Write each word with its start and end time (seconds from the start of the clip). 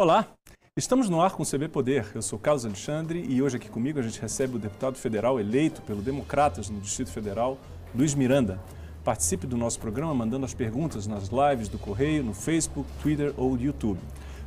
Olá, 0.00 0.28
estamos 0.76 1.08
no 1.08 1.20
ar 1.20 1.32
com 1.32 1.42
o 1.42 1.44
CB 1.44 1.66
Poder. 1.70 2.06
Eu 2.14 2.22
sou 2.22 2.38
Carlos 2.38 2.64
Alexandre 2.64 3.26
e 3.28 3.42
hoje 3.42 3.56
aqui 3.56 3.68
comigo 3.68 3.98
a 3.98 4.02
gente 4.02 4.20
recebe 4.20 4.54
o 4.54 4.58
deputado 4.60 4.96
federal 4.96 5.40
eleito 5.40 5.82
pelo 5.82 6.00
Democratas 6.00 6.70
no 6.70 6.78
Distrito 6.78 7.10
Federal, 7.10 7.58
Luiz 7.92 8.14
Miranda. 8.14 8.60
Participe 9.02 9.44
do 9.44 9.56
nosso 9.56 9.80
programa 9.80 10.14
mandando 10.14 10.44
as 10.44 10.54
perguntas 10.54 11.08
nas 11.08 11.30
lives 11.30 11.68
do 11.68 11.78
Correio, 11.78 12.22
no 12.22 12.32
Facebook, 12.32 12.88
Twitter 13.02 13.34
ou 13.36 13.58
YouTube. 13.58 13.98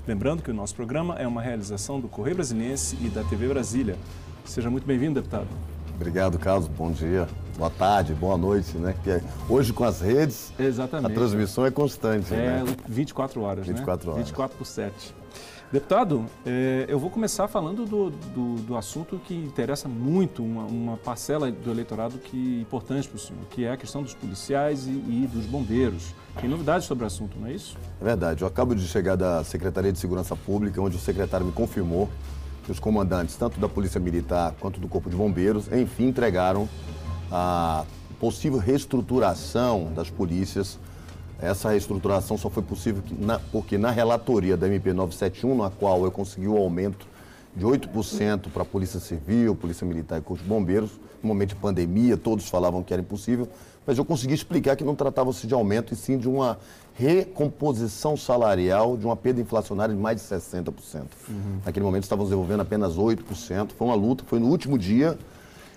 Lembrando 0.07 0.41
que 0.41 0.49
o 0.49 0.53
nosso 0.53 0.73
programa 0.73 1.15
é 1.15 1.27
uma 1.27 1.41
realização 1.41 1.99
do 1.99 2.07
Correio 2.07 2.37
Brasiliense 2.37 2.97
e 3.01 3.09
da 3.09 3.21
TV 3.25 3.49
Brasília. 3.49 3.97
Seja 4.45 4.69
muito 4.69 4.87
bem-vindo, 4.87 5.15
deputado. 5.15 5.49
Obrigado, 5.93 6.39
Carlos. 6.39 6.69
Bom 6.69 6.91
dia, 6.91 7.27
boa 7.57 7.69
tarde, 7.69 8.13
boa 8.13 8.37
noite, 8.37 8.77
né? 8.77 8.93
Porque 8.93 9.21
hoje 9.49 9.73
com 9.73 9.83
as 9.83 9.99
redes, 9.99 10.53
Exatamente. 10.57 11.11
a 11.11 11.13
transmissão 11.13 11.65
é 11.65 11.71
constante, 11.71 12.33
É 12.33 12.63
né? 12.63 12.75
24 12.87 13.41
horas, 13.41 13.67
24 13.67 14.07
né? 14.07 14.13
horas. 14.13 14.25
24 14.27 14.57
por 14.57 14.65
7. 14.65 15.20
Deputado, 15.71 16.25
eh, 16.45 16.85
eu 16.89 16.99
vou 16.99 17.09
começar 17.09 17.47
falando 17.47 17.85
do, 17.85 18.09
do, 18.09 18.55
do 18.55 18.75
assunto 18.75 19.17
que 19.25 19.33
interessa 19.33 19.87
muito 19.87 20.43
uma, 20.43 20.63
uma 20.65 20.97
parcela 20.97 21.49
do 21.49 21.71
eleitorado 21.71 22.17
que 22.17 22.57
é 22.57 22.61
importante 22.61 23.07
para 23.07 23.15
o 23.15 23.19
senhor, 23.19 23.41
que 23.49 23.63
é 23.63 23.71
a 23.71 23.77
questão 23.77 24.03
dos 24.03 24.13
policiais 24.13 24.85
e, 24.85 24.89
e 24.89 25.29
dos 25.31 25.45
bombeiros. 25.45 26.13
Tem 26.41 26.49
novidades 26.49 26.85
sobre 26.85 27.05
o 27.05 27.07
assunto, 27.07 27.39
não 27.39 27.47
é 27.47 27.53
isso? 27.53 27.77
É 28.01 28.03
verdade. 28.03 28.41
Eu 28.41 28.49
acabo 28.49 28.75
de 28.75 28.85
chegar 28.85 29.15
da 29.15 29.45
Secretaria 29.45 29.93
de 29.93 29.99
Segurança 29.99 30.35
Pública, 30.35 30.81
onde 30.81 30.97
o 30.97 30.99
secretário 30.99 31.45
me 31.45 31.53
confirmou 31.53 32.09
que 32.65 32.71
os 32.71 32.79
comandantes, 32.79 33.37
tanto 33.37 33.57
da 33.57 33.69
Polícia 33.69 33.99
Militar 33.99 34.53
quanto 34.59 34.77
do 34.77 34.89
Corpo 34.89 35.09
de 35.09 35.15
Bombeiros, 35.15 35.71
enfim, 35.71 36.07
entregaram 36.07 36.67
a 37.31 37.85
possível 38.19 38.59
reestruturação 38.59 39.93
das 39.93 40.09
polícias. 40.09 40.77
Essa 41.41 41.69
reestruturação 41.71 42.37
só 42.37 42.49
foi 42.49 42.61
possível 42.63 43.01
na- 43.19 43.39
porque 43.51 43.77
na 43.77 43.89
relatoria 43.91 44.55
da 44.55 44.67
MP 44.67 44.93
971, 44.93 45.55
na 45.57 45.69
qual 45.71 46.03
eu 46.05 46.11
consegui 46.11 46.47
o 46.47 46.55
aumento 46.57 47.07
de 47.55 47.65
8% 47.65 48.49
para 48.49 48.61
a 48.61 48.65
Polícia 48.65 48.99
Civil, 48.99 49.55
Polícia 49.55 49.85
Militar 49.85 50.19
e 50.19 50.21
Corpo 50.21 50.43
de 50.43 50.47
Bombeiros, 50.47 50.91
no 51.21 51.27
momento 51.27 51.49
de 51.49 51.55
pandemia, 51.55 52.15
todos 52.15 52.47
falavam 52.47 52.81
que 52.83 52.93
era 52.93 53.01
impossível, 53.01 53.47
mas 53.85 53.97
eu 53.97 54.05
consegui 54.05 54.33
explicar 54.35 54.75
que 54.75 54.83
não 54.83 54.95
tratava-se 54.95 55.45
de 55.47 55.53
aumento, 55.53 55.93
e 55.93 55.97
sim 55.97 56.17
de 56.17 56.29
uma 56.29 56.57
recomposição 56.93 58.15
salarial 58.15 58.95
de 58.95 59.05
uma 59.05 59.15
perda 59.15 59.41
inflacionária 59.41 59.93
de 59.93 59.99
mais 59.99 60.17
de 60.17 60.23
60%. 60.23 61.05
Naquele 61.65 61.83
momento 61.85 62.03
estávamos 62.03 62.29
desenvolvendo 62.29 62.61
apenas 62.61 62.95
8%, 62.97 63.71
foi 63.77 63.87
uma 63.87 63.95
luta, 63.95 64.23
foi 64.27 64.39
no 64.39 64.47
último 64.47 64.77
dia, 64.77 65.17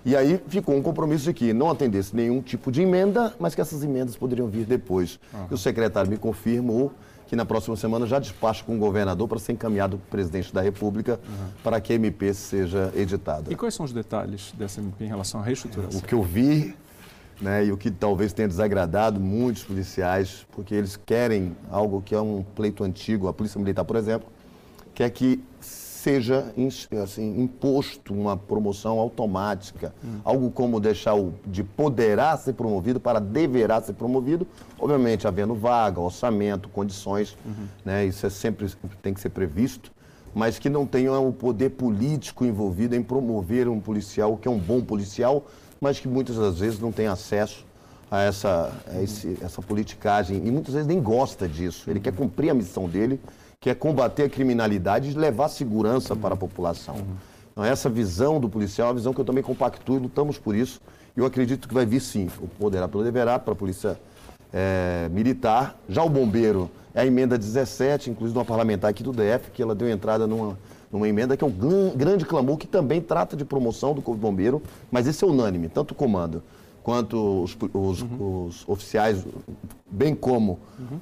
e 0.04 0.14
aí 0.14 0.40
ficou 0.48 0.76
um 0.76 0.82
compromisso 0.82 1.24
de 1.24 1.32
que 1.32 1.52
não 1.52 1.70
atendesse 1.70 2.14
nenhum 2.14 2.42
tipo 2.42 2.70
de 2.70 2.82
emenda, 2.82 3.34
mas 3.38 3.54
que 3.54 3.60
essas 3.60 3.82
emendas 3.82 4.16
poderiam 4.16 4.48
vir 4.48 4.66
depois. 4.66 5.18
E 5.50 5.54
o 5.54 5.58
secretário 5.58 6.10
me 6.10 6.18
confirmou 6.18 6.92
que 7.26 7.34
na 7.34 7.44
próxima 7.44 7.74
semana 7.74 8.06
já 8.06 8.18
despacha 8.18 8.62
com 8.64 8.76
o 8.76 8.78
governador 8.78 9.26
para 9.26 9.38
ser 9.38 9.52
encaminhado 9.52 9.96
para 9.96 10.06
o 10.06 10.10
presidente 10.10 10.52
da 10.52 10.60
República 10.60 11.18
para 11.62 11.80
que 11.80 11.92
a 11.92 11.96
MP 11.96 12.34
seja 12.34 12.92
editada. 12.94 13.50
E 13.50 13.56
quais 13.56 13.74
são 13.74 13.84
os 13.84 13.92
detalhes 13.92 14.52
dessa 14.58 14.80
MP 14.80 15.04
em 15.04 15.08
relação 15.08 15.40
à 15.40 15.42
reestruturação? 15.42 16.00
O 16.00 16.02
que 16.02 16.14
eu 16.14 16.22
vi, 16.22 16.76
né, 17.40 17.64
e 17.64 17.72
o 17.72 17.76
que 17.76 17.90
talvez 17.90 18.32
tenha 18.32 18.46
desagradado 18.46 19.18
muitos 19.18 19.64
policiais, 19.64 20.46
porque 20.52 20.74
eles 20.74 20.96
querem 20.96 21.56
algo 21.70 22.02
que 22.02 22.14
é 22.14 22.20
um 22.20 22.44
pleito 22.54 22.84
antigo, 22.84 23.26
a 23.26 23.32
Polícia 23.32 23.58
Militar, 23.58 23.84
por 23.84 23.96
exemplo, 23.96 24.28
quer 24.94 25.08
que 25.10 25.42
seja 26.08 26.52
assim, 27.02 27.40
imposto 27.40 28.12
uma 28.12 28.36
promoção 28.36 28.98
automática, 29.00 29.94
algo 30.22 30.50
como 30.50 30.78
deixar 30.78 31.14
o 31.14 31.32
de 31.46 31.64
poderá 31.64 32.36
ser 32.36 32.52
promovido 32.52 33.00
para 33.00 33.18
deverá 33.18 33.80
ser 33.80 33.94
promovido, 33.94 34.46
obviamente 34.78 35.26
havendo 35.26 35.54
vaga, 35.54 35.98
orçamento, 36.00 36.68
condições, 36.68 37.38
né, 37.82 38.04
isso 38.04 38.26
é 38.26 38.28
sempre 38.30 38.70
tem 39.02 39.14
que 39.14 39.20
ser 39.20 39.30
previsto 39.30 39.90
mas 40.36 40.58
que 40.58 40.68
não 40.68 40.84
tenha 40.84 41.12
o 41.20 41.32
poder 41.32 41.70
político 41.70 42.44
envolvido 42.44 42.96
em 42.96 43.02
promover 43.04 43.68
um 43.68 43.78
policial 43.78 44.36
que 44.36 44.48
é 44.48 44.50
um 44.50 44.58
bom 44.58 44.80
policial, 44.82 45.46
mas 45.80 46.00
que 46.00 46.08
muitas 46.08 46.34
das 46.36 46.58
vezes 46.58 46.80
não 46.80 46.90
tem 46.90 47.06
acesso 47.06 47.64
a 48.10 48.20
essa, 48.20 48.72
a 48.92 49.00
esse- 49.00 49.38
essa 49.40 49.62
politicagem 49.62 50.42
e 50.44 50.50
muitas 50.50 50.74
vezes 50.74 50.88
nem 50.88 51.00
gosta 51.00 51.46
disso. 51.48 51.88
Ele 51.88 52.00
quer 52.00 52.12
cumprir 52.12 52.50
a 52.50 52.54
missão 52.54 52.88
dele, 52.88 53.20
que 53.64 53.70
é 53.70 53.74
combater 53.74 54.24
a 54.24 54.28
criminalidade 54.28 55.08
e 55.10 55.14
levar 55.14 55.48
segurança 55.48 56.14
para 56.14 56.34
a 56.34 56.36
população. 56.36 56.96
Então, 57.50 57.64
essa 57.64 57.88
visão 57.88 58.38
do 58.38 58.46
policial 58.46 58.88
é 58.88 58.90
uma 58.90 58.96
visão 58.96 59.14
que 59.14 59.20
eu 59.22 59.24
também 59.24 59.42
compactuo 59.42 59.96
e 59.96 60.00
lutamos 60.00 60.36
por 60.36 60.54
isso. 60.54 60.82
E 61.16 61.20
eu 61.20 61.24
acredito 61.24 61.66
que 61.66 61.72
vai 61.72 61.86
vir 61.86 62.00
sim, 62.00 62.28
o 62.42 62.46
poderá 62.46 62.86
pelo 62.86 63.02
deverá 63.02 63.38
para 63.38 63.54
a 63.54 63.56
polícia 63.56 63.98
é, 64.52 65.08
militar. 65.10 65.80
Já 65.88 66.02
o 66.02 66.10
bombeiro 66.10 66.70
é 66.94 67.00
a 67.00 67.06
emenda 67.06 67.38
17, 67.38 68.10
inclusive 68.10 68.38
uma 68.38 68.44
parlamentar 68.44 68.90
aqui 68.90 69.02
do 69.02 69.12
DF, 69.12 69.50
que 69.54 69.62
ela 69.62 69.74
deu 69.74 69.88
entrada 69.88 70.26
numa, 70.26 70.58
numa 70.92 71.08
emenda 71.08 71.34
que 71.34 71.42
é 71.42 71.46
um 71.46 71.50
gran- 71.50 71.96
grande 71.96 72.26
clamor, 72.26 72.58
que 72.58 72.66
também 72.66 73.00
trata 73.00 73.34
de 73.34 73.46
promoção 73.46 73.94
do 73.94 74.02
Corpo 74.02 74.20
de 74.20 74.26
Bombeiro, 74.26 74.60
mas 74.92 75.06
esse 75.06 75.24
é 75.24 75.26
unânime, 75.26 75.70
tanto 75.70 75.92
o 75.92 75.94
comando 75.94 76.42
quanto 76.82 77.42
os, 77.42 77.56
os- 77.72 78.04
os 78.20 78.68
oficiais, 78.68 79.24
bem 79.90 80.14
como 80.14 80.58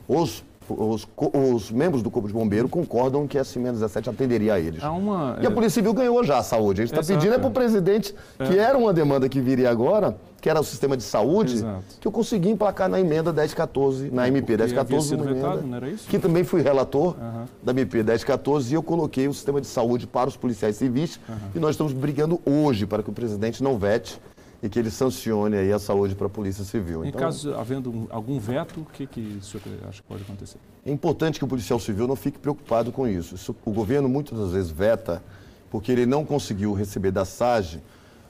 os, 0.07 0.45
os, 0.69 1.07
os 1.17 1.71
membros 1.71 2.03
do 2.03 2.11
Corpo 2.11 2.29
de 2.29 2.35
Bombeiro 2.35 2.69
concordam 2.69 3.27
que 3.27 3.39
essa 3.39 3.59
emenda 3.59 3.75
17 3.75 4.11
atenderia 4.11 4.55
a 4.55 4.61
eles. 4.61 4.83
Uma... 4.83 5.39
E 5.41 5.47
a 5.47 5.51
Polícia 5.51 5.81
Civil 5.81 5.93
ganhou 5.93 6.23
já 6.25 6.39
a 6.39 6.43
saúde. 6.43 6.83
A 6.83 6.87
gente 6.87 6.99
está 6.99 7.15
pedindo 7.15 7.33
é 7.33 7.37
é. 7.37 7.39
para 7.39 7.49
o 7.49 7.53
presidente, 7.53 8.15
que 8.39 8.59
era 8.59 8.77
uma 8.77 8.93
demanda 8.93 9.29
que 9.29 9.41
viria 9.41 9.71
agora, 9.71 10.17
que 10.41 10.51
era 10.51 10.61
o 10.61 10.65
sistema 10.65 10.97
de 10.97 11.05
saúde, 11.05 11.55
Exato. 11.55 11.85
que 12.01 12.07
eu 12.07 12.11
consegui 12.11 12.51
emplacar 12.51 12.89
na 12.89 13.01
emenda 13.01 13.33
1014, 13.33 14.11
na 14.11 14.27
MP 14.27 14.57
porque 14.57 14.63
havia 14.63 14.67
1014, 14.67 15.09
sido 15.09 15.23
uma 15.23 15.33
vetado, 15.33 15.53
emenda, 15.59 15.67
não 15.69 15.77
era 15.77 15.89
isso? 15.89 16.09
que 16.09 16.19
também 16.19 16.43
fui 16.43 16.61
relator 16.63 17.15
Aham. 17.21 17.45
da 17.63 17.71
MP 17.71 18.03
1014 18.03 18.73
e 18.73 18.75
eu 18.75 18.83
coloquei 18.83 19.29
o 19.29 19.33
sistema 19.33 19.61
de 19.61 19.69
saúde 19.69 20.07
para 20.07 20.29
os 20.29 20.37
policiais 20.37 20.77
civis 20.77 21.21
e 21.55 21.61
nós 21.61 21.71
estamos 21.71 21.93
brigando 21.93 22.41
hoje 22.45 22.87
para 22.87 23.05
que 23.05 23.11
o 23.11 23.13
presidente 23.13 23.63
não 23.63 23.79
vete 23.79 24.21
e 24.63 24.69
que 24.69 24.79
ele 24.79 24.91
sancione 24.91 25.57
aí 25.57 25.73
a 25.73 25.79
saúde 25.79 26.15
para 26.15 26.29
a 26.29 26.31
Polícia 26.31 26.65
Civil. 26.65 27.05
Em 27.05 27.09
Então, 27.09 27.21
caso 27.21 27.53
havendo 27.55 27.91
um- 27.91 28.07
algum 28.11 28.39
veto, 28.39 28.81
o 28.81 28.85
que, 28.85 29.07
que 29.07 29.39
o 29.41 29.43
senhor 29.43 29.63
acha 29.89 30.01
que 30.03 30.09
pode 30.09 30.23
acontecer? 30.23 30.59
É 30.87 30.93
importante 30.93 31.39
que 31.39 31.45
o 31.45 31.49
policial 31.49 31.81
civil 31.81 32.07
não 32.07 32.15
fique 32.17 32.39
preocupado 32.39 32.93
com 32.93 33.07
isso. 33.09 33.35
Isso- 33.35 33.55
o 33.65 33.71
governo 33.73 34.09
muitas 34.09 34.39
das 34.39 34.53
vezes 34.53 34.71
veta 34.71 35.23
porque 35.71 35.91
ele 35.91 36.07
não 36.07 36.25
conseguiu 36.25 36.73
receber 36.75 37.11
da 37.11 37.25
SAGE 37.25 37.81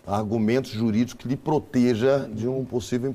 argumentos 0.06 0.70
jurídicos 0.72 1.22
que 1.22 1.28
lhe 1.28 1.36
proteja 1.36 2.28
de 2.32 2.48
um 2.48 2.64
possível 2.64 3.14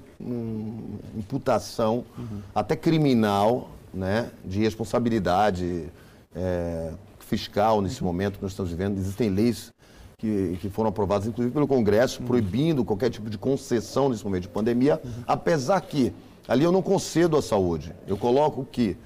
imputação, 1.18 2.06
até 2.54 2.76
criminal, 2.76 3.70
né, 3.94 4.30
de 4.46 4.60
responsabilidade 4.60 5.88
é, 6.36 6.92
fiscal 7.20 7.82
nesse 7.82 8.04
momento 8.04 8.36
que 8.38 8.44
nós 8.44 8.52
estamos 8.52 8.72
vivendo. 8.72 8.98
Existem 8.98 9.30
leis 9.30 9.74
que, 10.20 10.58
que 10.60 10.68
foram 10.68 10.90
aprovadas, 10.90 11.28
inclusive 11.28 11.54
pelo 11.54 11.68
Congresso, 11.68 12.24
proibindo 12.24 12.84
qualquer 12.84 13.12
tipo 13.12 13.30
de 13.30 13.38
concessão 13.38 14.10
nesse 14.10 14.26
momento 14.26 14.42
de 14.42 14.50
pandemia, 14.50 15.00
apesar 15.28 15.80
que 15.82 16.12
ali 16.48 16.64
eu 16.64 16.72
não 16.72 16.82
concedo 16.82 17.38
a 17.38 17.42
saúde. 17.44 17.94
Eu 18.08 18.18
coloco 18.18 18.66
que, 18.66 18.98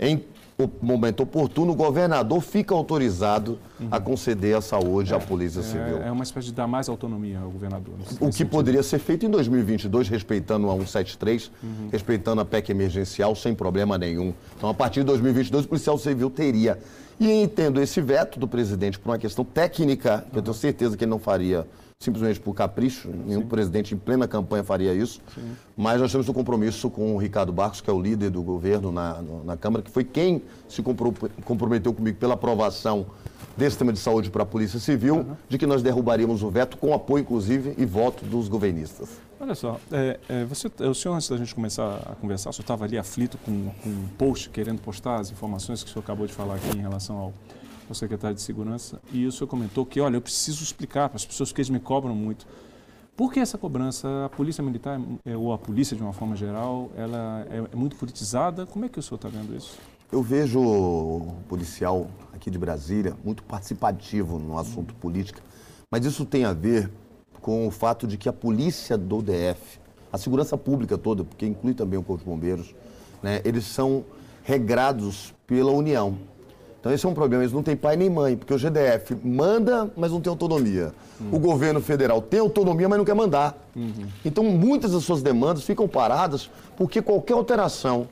em 0.00 0.24
o 0.58 0.70
momento 0.80 1.22
oportuno, 1.22 1.72
o 1.72 1.74
governador 1.74 2.40
fica 2.40 2.74
autorizado 2.74 3.58
a 3.90 4.00
conceder 4.00 4.56
a 4.56 4.62
saúde 4.62 5.14
à 5.14 5.18
Polícia 5.18 5.62
Civil. 5.62 5.98
É, 5.98 6.08
é 6.08 6.10
uma 6.10 6.22
espécie 6.22 6.46
de 6.46 6.54
dar 6.54 6.66
mais 6.66 6.88
autonomia 6.88 7.40
ao 7.40 7.50
governador. 7.50 7.94
O 7.94 8.26
que 8.26 8.32
sentido. 8.32 8.48
poderia 8.48 8.82
ser 8.82 8.98
feito 8.98 9.26
em 9.26 9.30
2022, 9.30 10.08
respeitando 10.08 10.70
a 10.70 10.74
173, 10.74 11.50
respeitando 11.92 12.40
a 12.40 12.44
PEC 12.44 12.70
emergencial, 12.70 13.36
sem 13.36 13.54
problema 13.54 13.98
nenhum. 13.98 14.32
Então, 14.56 14.70
a 14.70 14.74
partir 14.74 15.00
de 15.00 15.06
2022, 15.06 15.66
o 15.66 15.68
policial 15.68 15.98
civil 15.98 16.30
teria. 16.30 16.78
E 17.20 17.30
entendo 17.30 17.80
esse 17.80 18.00
veto 18.00 18.40
do 18.40 18.48
presidente 18.48 18.98
por 18.98 19.10
uma 19.10 19.18
questão 19.18 19.44
técnica, 19.44 20.26
que 20.32 20.38
eu 20.38 20.42
tenho 20.42 20.54
certeza 20.54 20.96
que 20.96 21.04
ele 21.04 21.10
não 21.10 21.18
faria 21.18 21.66
simplesmente 22.06 22.38
por 22.38 22.54
capricho, 22.54 23.08
nenhum 23.08 23.46
presidente 23.46 23.94
em 23.94 23.98
plena 23.98 24.28
campanha 24.28 24.62
faria 24.62 24.94
isso. 24.94 25.20
Mas 25.76 26.00
nós 26.00 26.12
temos 26.12 26.28
um 26.28 26.32
compromisso 26.32 26.90
com 26.90 27.14
o 27.14 27.18
Ricardo 27.18 27.52
Barcos, 27.52 27.80
que 27.80 27.90
é 27.90 27.92
o 27.92 28.00
líder 28.00 28.30
do 28.30 28.42
governo 28.42 28.92
na, 28.92 29.20
na 29.44 29.56
Câmara, 29.56 29.82
que 29.82 29.90
foi 29.90 30.04
quem 30.04 30.42
se 30.68 30.82
compro- 30.82 31.14
comprometeu 31.44 31.92
comigo 31.92 32.18
pela 32.18 32.34
aprovação 32.34 33.06
desse 33.56 33.78
tema 33.78 33.92
de 33.92 33.98
saúde 33.98 34.30
para 34.30 34.42
a 34.42 34.46
Polícia 34.46 34.78
Civil, 34.78 35.26
de 35.48 35.56
que 35.56 35.66
nós 35.66 35.82
derrubaríamos 35.82 36.42
o 36.42 36.50
veto, 36.50 36.76
com 36.76 36.92
apoio, 36.92 37.22
inclusive, 37.22 37.74
e 37.78 37.86
voto 37.86 38.24
dos 38.24 38.46
governistas. 38.48 39.08
Olha 39.40 39.54
só, 39.54 39.80
é, 39.90 40.20
é, 40.28 40.44
você, 40.44 40.70
o 40.80 40.94
senhor, 40.94 41.14
antes 41.14 41.28
da 41.28 41.36
gente 41.36 41.54
começar 41.54 41.96
a 42.06 42.14
conversar, 42.14 42.50
o 42.50 42.52
senhor 42.52 42.62
estava 42.62 42.84
ali 42.84 42.98
aflito 42.98 43.38
com, 43.38 43.70
com 43.82 43.88
um 43.88 44.08
post, 44.18 44.50
querendo 44.50 44.80
postar 44.80 45.20
as 45.20 45.30
informações 45.30 45.82
que 45.82 45.88
o 45.88 45.92
senhor 45.92 46.02
acabou 46.02 46.26
de 46.26 46.34
falar 46.34 46.56
aqui 46.56 46.76
em 46.76 46.82
relação 46.82 47.16
ao, 47.16 47.34
ao 47.88 47.94
secretário 47.94 48.34
de 48.34 48.42
Segurança, 48.42 49.00
e 49.12 49.26
o 49.26 49.32
senhor 49.32 49.48
comentou 49.48 49.86
que, 49.86 50.00
olha, 50.00 50.16
eu 50.16 50.20
preciso 50.20 50.62
explicar 50.62 51.08
para 51.08 51.16
as 51.16 51.24
pessoas 51.24 51.52
que 51.52 51.60
eles 51.60 51.70
me 51.70 51.80
cobram 51.80 52.14
muito. 52.14 52.46
Por 53.16 53.32
que 53.32 53.40
essa 53.40 53.56
cobrança? 53.56 54.26
A 54.26 54.28
polícia 54.28 54.62
militar, 54.62 55.00
é, 55.24 55.36
ou 55.36 55.52
a 55.52 55.58
polícia 55.58 55.96
de 55.96 56.02
uma 56.02 56.12
forma 56.12 56.36
geral, 56.36 56.90
ela 56.96 57.46
é, 57.48 57.64
é 57.72 57.76
muito 57.76 57.96
politizada? 57.96 58.66
Como 58.66 58.84
é 58.84 58.88
que 58.88 58.98
o 58.98 59.02
senhor 59.02 59.16
está 59.16 59.28
vendo 59.28 59.56
isso? 59.56 59.78
Eu 60.12 60.22
vejo 60.22 60.60
o 60.60 61.34
policial 61.48 62.08
aqui 62.32 62.50
de 62.50 62.58
Brasília 62.58 63.16
muito 63.24 63.42
participativo 63.42 64.38
no 64.38 64.58
assunto 64.58 64.94
política, 64.94 65.42
mas 65.90 66.04
isso 66.04 66.24
tem 66.24 66.44
a 66.44 66.52
ver 66.52 66.90
com 67.40 67.66
o 67.66 67.70
fato 67.70 68.06
de 68.06 68.16
que 68.16 68.28
a 68.28 68.32
polícia 68.32 68.98
do 68.98 69.22
DF, 69.22 69.80
a 70.12 70.18
segurança 70.18 70.56
pública 70.56 70.98
toda, 70.98 71.24
porque 71.24 71.46
inclui 71.46 71.74
também 71.74 71.98
o 71.98 72.02
Corpo 72.02 72.22
de 72.22 72.30
Bombeiros, 72.30 72.74
né, 73.22 73.40
eles 73.44 73.64
são 73.64 74.04
regrados 74.44 75.34
pela 75.46 75.72
União. 75.72 76.16
Então, 76.86 76.94
esse 76.94 77.04
é 77.04 77.08
um 77.08 77.14
problema, 77.14 77.42
eles 77.42 77.52
não 77.52 77.64
têm 77.64 77.74
pai 77.74 77.96
nem 77.96 78.08
mãe, 78.08 78.36
porque 78.36 78.54
o 78.54 78.56
GDF 78.56 79.16
manda, 79.24 79.90
mas 79.96 80.12
não 80.12 80.20
tem 80.20 80.30
autonomia. 80.30 80.92
Uhum. 81.20 81.30
O 81.32 81.38
governo 81.40 81.80
federal 81.80 82.22
tem 82.22 82.38
autonomia, 82.38 82.88
mas 82.88 82.96
não 82.96 83.04
quer 83.04 83.14
mandar. 83.14 83.58
Uhum. 83.74 84.06
Então 84.24 84.44
muitas 84.44 84.92
das 84.92 85.02
suas 85.02 85.20
demandas 85.20 85.64
ficam 85.64 85.88
paradas 85.88 86.48
porque 86.76 87.02
qualquer 87.02 87.32
alteração 87.32 88.06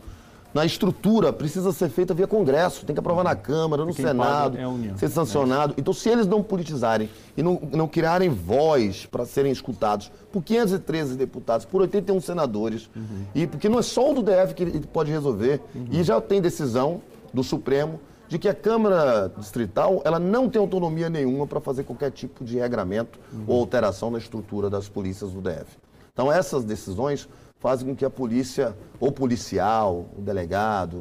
na 0.52 0.66
estrutura 0.66 1.32
precisa 1.32 1.70
ser 1.70 1.88
feita 1.88 2.12
via 2.14 2.26
Congresso, 2.26 2.84
tem 2.84 2.94
que 2.94 2.98
aprovar 2.98 3.22
na 3.22 3.36
Câmara, 3.36 3.84
no 3.84 3.92
Senado, 3.92 4.58
é 4.58 4.98
ser 4.98 5.08
sancionado. 5.08 5.74
É. 5.76 5.80
Então, 5.80 5.94
se 5.94 6.08
eles 6.08 6.26
não 6.26 6.42
politizarem 6.42 7.08
e 7.36 7.44
não, 7.44 7.60
não 7.72 7.86
criarem 7.86 8.28
voz 8.28 9.06
para 9.06 9.24
serem 9.24 9.52
escutados 9.52 10.10
por 10.32 10.42
513 10.42 11.14
deputados, 11.14 11.64
por 11.64 11.80
81 11.80 12.20
senadores, 12.20 12.90
uhum. 12.96 13.24
e 13.36 13.46
porque 13.46 13.68
não 13.68 13.78
é 13.78 13.82
só 13.82 14.10
o 14.10 14.14
do 14.14 14.22
DF 14.22 14.52
que 14.52 14.80
pode 14.88 15.12
resolver, 15.12 15.60
uhum. 15.72 15.86
e 15.92 16.02
já 16.02 16.20
tem 16.20 16.40
decisão 16.40 17.00
do 17.32 17.44
Supremo 17.44 18.00
de 18.34 18.38
que 18.40 18.48
a 18.48 18.54
Câmara 18.54 19.32
Distrital 19.38 20.02
ela 20.04 20.18
não 20.18 20.50
tem 20.50 20.60
autonomia 20.60 21.08
nenhuma 21.08 21.46
para 21.46 21.60
fazer 21.60 21.84
qualquer 21.84 22.10
tipo 22.10 22.44
de 22.44 22.58
regramento 22.58 23.16
uhum. 23.32 23.44
ou 23.46 23.60
alteração 23.60 24.10
na 24.10 24.18
estrutura 24.18 24.68
das 24.68 24.88
polícias 24.88 25.30
do 25.30 25.40
DF. 25.40 25.78
Então, 26.12 26.32
essas 26.32 26.64
decisões 26.64 27.28
fazem 27.60 27.86
com 27.86 27.94
que 27.94 28.04
a 28.04 28.10
polícia, 28.10 28.76
ou 28.98 29.12
policial, 29.12 30.06
o 30.18 30.20
delegado, 30.20 30.96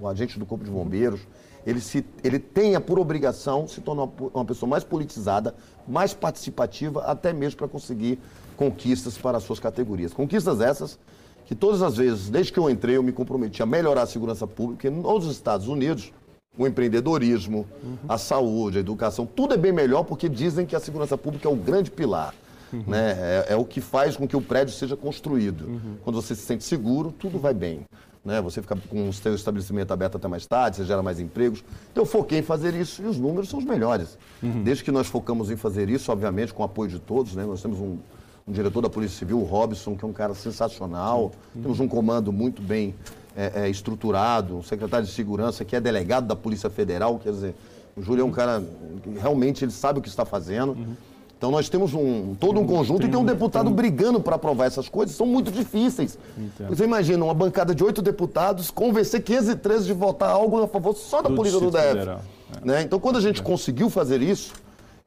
o, 0.00 0.08
agente 0.08 0.38
do 0.38 0.46
Corpo 0.46 0.64
de 0.64 0.70
Bombeiros, 0.70 1.20
ele, 1.66 1.80
se, 1.80 2.02
ele 2.22 2.38
tenha 2.38 2.80
por 2.80 2.98
obrigação 2.98 3.68
se 3.68 3.82
tornar 3.82 4.08
uma 4.32 4.46
pessoa 4.46 4.68
mais 4.68 4.82
politizada, 4.82 5.54
mais 5.86 6.14
participativa, 6.14 7.02
até 7.02 7.34
mesmo 7.34 7.58
para 7.58 7.68
conseguir 7.68 8.18
conquistas 8.56 9.18
para 9.18 9.36
as 9.36 9.44
suas 9.44 9.60
categorias. 9.60 10.14
Conquistas 10.14 10.62
essas 10.62 10.98
que 11.46 11.54
todas 11.54 11.82
as 11.82 11.96
vezes, 11.96 12.30
desde 12.30 12.52
que 12.52 12.58
eu 12.58 12.70
entrei, 12.70 12.96
eu 12.96 13.02
me 13.02 13.12
comprometi 13.12 13.62
a 13.62 13.66
melhorar 13.66 14.02
a 14.02 14.06
segurança 14.06 14.46
pública, 14.46 14.90
porque 14.90 14.90
nos 14.90 15.26
Estados 15.26 15.68
Unidos, 15.68 16.12
o 16.56 16.66
empreendedorismo, 16.66 17.66
uhum. 17.82 17.96
a 18.08 18.16
saúde, 18.16 18.78
a 18.78 18.80
educação, 18.80 19.26
tudo 19.26 19.54
é 19.54 19.56
bem 19.56 19.72
melhor 19.72 20.04
porque 20.04 20.28
dizem 20.28 20.64
que 20.64 20.76
a 20.76 20.80
segurança 20.80 21.18
pública 21.18 21.48
é 21.48 21.52
o 21.52 21.56
grande 21.56 21.90
pilar. 21.90 22.34
Uhum. 22.72 22.84
Né? 22.86 23.16
É, 23.18 23.46
é, 23.50 23.56
o 23.56 23.64
que 23.64 23.80
faz 23.80 24.16
com 24.16 24.26
que 24.26 24.36
o 24.36 24.40
prédio 24.40 24.74
seja 24.74 24.96
construído. 24.96 25.66
Uhum. 25.66 25.96
Quando 26.02 26.20
você 26.20 26.34
se 26.34 26.42
sente 26.42 26.64
seguro, 26.64 27.12
tudo 27.12 27.38
vai 27.38 27.54
bem. 27.54 27.84
Né? 28.24 28.40
Você 28.40 28.62
fica 28.62 28.76
com 28.88 29.08
o 29.08 29.12
seu 29.12 29.34
estabelecimento 29.34 29.92
aberto 29.92 30.16
até 30.16 30.26
mais 30.26 30.46
tarde, 30.46 30.78
você 30.78 30.84
gera 30.84 31.02
mais 31.02 31.20
empregos. 31.20 31.62
Então 31.92 32.02
eu 32.02 32.06
foquei 32.06 32.38
em 32.38 32.42
fazer 32.42 32.74
isso 32.74 33.02
e 33.02 33.06
os 33.06 33.18
números 33.18 33.48
são 33.48 33.58
os 33.58 33.64
melhores. 33.64 34.16
Uhum. 34.42 34.62
Desde 34.62 34.82
que 34.82 34.90
nós 34.90 35.06
focamos 35.06 35.50
em 35.50 35.56
fazer 35.56 35.90
isso, 35.90 36.10
obviamente, 36.10 36.54
com 36.54 36.62
o 36.62 36.66
apoio 36.66 36.90
de 36.90 36.98
todos, 36.98 37.34
né? 37.34 37.44
nós 37.44 37.60
temos 37.60 37.78
um, 37.78 37.98
um 38.46 38.52
diretor 38.52 38.82
da 38.82 38.90
Polícia 38.90 39.18
Civil, 39.18 39.40
o 39.40 39.44
Robson, 39.44 39.96
que 39.96 40.04
é 40.04 40.08
um 40.08 40.12
cara 40.12 40.34
sensacional. 40.34 41.32
Uhum. 41.54 41.62
Temos 41.62 41.80
um 41.80 41.88
comando 41.88 42.32
muito 42.32 42.60
bem 42.60 42.94
é, 43.36 43.62
é, 43.62 43.68
estruturado, 43.70 44.58
um 44.58 44.62
secretário 44.62 45.06
de 45.06 45.12
segurança 45.12 45.64
que 45.64 45.74
é 45.74 45.80
delegado 45.80 46.26
da 46.26 46.36
Polícia 46.36 46.68
Federal, 46.68 47.18
quer 47.18 47.32
dizer, 47.32 47.54
o 47.96 48.02
Júlio 48.02 48.22
é 48.22 48.24
um 48.24 48.30
cara 48.30 48.62
que 49.02 49.10
realmente 49.18 49.64
ele 49.64 49.72
sabe 49.72 49.98
o 49.98 50.02
que 50.02 50.08
está 50.08 50.24
fazendo. 50.24 50.72
Uhum. 50.72 50.94
Então 51.36 51.50
nós 51.50 51.68
temos 51.68 51.92
um, 51.94 52.34
todo 52.34 52.60
um 52.60 52.66
conjunto 52.66 53.00
tem, 53.00 53.08
e 53.08 53.10
tem 53.10 53.20
um 53.20 53.24
deputado 53.24 53.66
tem... 53.66 53.74
brigando 53.74 54.20
para 54.20 54.36
aprovar 54.36 54.66
essas 54.66 54.88
coisas, 54.88 55.16
são 55.16 55.26
muito 55.26 55.50
difíceis. 55.50 56.18
Entendo. 56.36 56.68
Você 56.68 56.84
imagina 56.84 57.24
uma 57.24 57.34
bancada 57.34 57.74
de 57.74 57.82
oito 57.82 58.00
deputados 58.00 58.70
convencer 58.70 59.22
513 59.22 59.86
de 59.86 59.92
votar 59.92 60.30
algo 60.30 60.62
a 60.62 60.68
favor 60.68 60.94
só 60.94 61.20
da 61.22 61.30
polícia 61.30 61.60
do 61.60 61.70
DF. 61.70 62.08
É. 62.08 62.18
Né? 62.64 62.82
Então 62.82 63.00
quando 63.00 63.16
a 63.16 63.20
gente 63.20 63.40
é. 63.40 63.44
conseguiu 63.44 63.90
fazer 63.90 64.22
isso, 64.22 64.54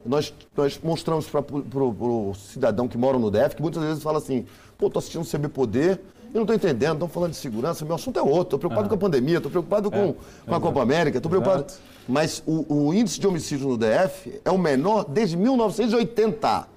nós, 0.07 0.33
nós 0.55 0.79
mostramos 0.81 1.27
para 1.27 1.43
o 1.43 2.33
cidadão 2.33 2.87
que 2.87 2.97
mora 2.97 3.19
no 3.19 3.29
DF, 3.29 3.55
que 3.55 3.61
muitas 3.61 3.83
vezes 3.83 4.01
fala 4.01 4.17
assim, 4.17 4.45
pô, 4.77 4.89
tô 4.89 4.99
assistindo 4.99 5.23
o 5.23 5.25
CB 5.25 5.49
Poder, 5.49 5.99
eu 6.33 6.35
não 6.35 6.41
estou 6.41 6.55
entendendo, 6.55 6.93
estão 6.93 7.07
falando 7.07 7.31
de 7.31 7.37
segurança, 7.37 7.85
meu 7.85 7.95
assunto 7.95 8.19
é 8.19 8.21
outro. 8.21 8.41
Estou 8.41 8.59
preocupado 8.59 8.87
ah. 8.87 8.89
com 8.89 8.95
a 8.95 8.97
pandemia, 8.97 9.37
estou 9.37 9.49
preocupado 9.49 9.89
com, 9.89 9.97
é, 9.97 10.15
com 10.45 10.55
a 10.55 10.59
Copa 10.59 10.81
América, 10.81 11.17
estou 11.17 11.29
preocupado. 11.29 11.65
Mas 12.07 12.43
o, 12.45 12.87
o, 12.87 12.93
índice 12.93 13.19
de 13.19 13.27
homicídio 13.27 13.67
no 13.67 13.77
DF 13.77 14.41
é 14.43 14.51
o 14.51 14.57
menor 14.57 15.05
desde 15.05 15.37
1980. 15.37 16.67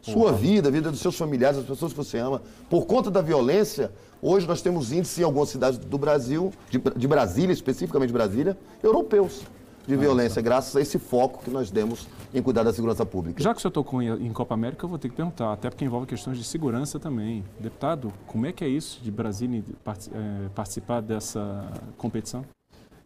Sua 0.00 0.30
uhum. 0.30 0.36
vida, 0.36 0.68
a 0.68 0.72
vida 0.72 0.90
dos 0.90 1.00
seus 1.00 1.16
familiares, 1.16 1.58
das 1.58 1.66
pessoas 1.66 1.92
que 1.92 1.98
você 1.98 2.18
ama, 2.18 2.42
por 2.68 2.86
conta 2.86 3.10
da 3.10 3.20
violência, 3.20 3.92
hoje 4.20 4.46
nós 4.48 4.62
temos 4.62 4.90
índices 4.92 5.18
em 5.18 5.22
algumas 5.22 5.48
cidades 5.48 5.78
do 5.78 5.98
Brasil, 5.98 6.52
de, 6.70 6.78
de 6.78 7.08
Brasília, 7.08 7.52
especificamente 7.52 8.12
Brasília, 8.12 8.56
europeus 8.82 9.42
de 9.86 9.96
violência, 9.96 10.40
graças 10.40 10.74
a 10.76 10.80
esse 10.80 10.98
foco 10.98 11.42
que 11.42 11.50
nós 11.50 11.70
demos 11.70 12.06
em 12.32 12.40
cuidar 12.40 12.62
da 12.62 12.72
segurança 12.72 13.04
pública. 13.04 13.42
Já 13.42 13.52
que 13.52 13.58
o 13.58 13.60
senhor 13.60 13.72
tocou 13.72 14.00
em, 14.00 14.32
Copa 14.32 14.54
América, 14.54 14.84
eu 14.84 14.88
vou 14.88 14.98
ter 14.98 15.08
que 15.08 15.16
perguntar, 15.16 15.52
até 15.52 15.68
porque 15.68 15.84
envolve 15.84 16.06
questões 16.06 16.38
de 16.38 16.44
segurança 16.44 16.98
também. 16.98 17.44
Deputado, 17.58 18.12
como 18.26 18.46
é 18.46 18.52
que 18.52 18.64
é 18.64 18.68
isso 18.68 19.00
de 19.02 19.10
Brasília 19.10 19.62
é, 19.62 20.48
participar 20.54 21.00
dessa 21.00 21.68
competição? 21.98 22.44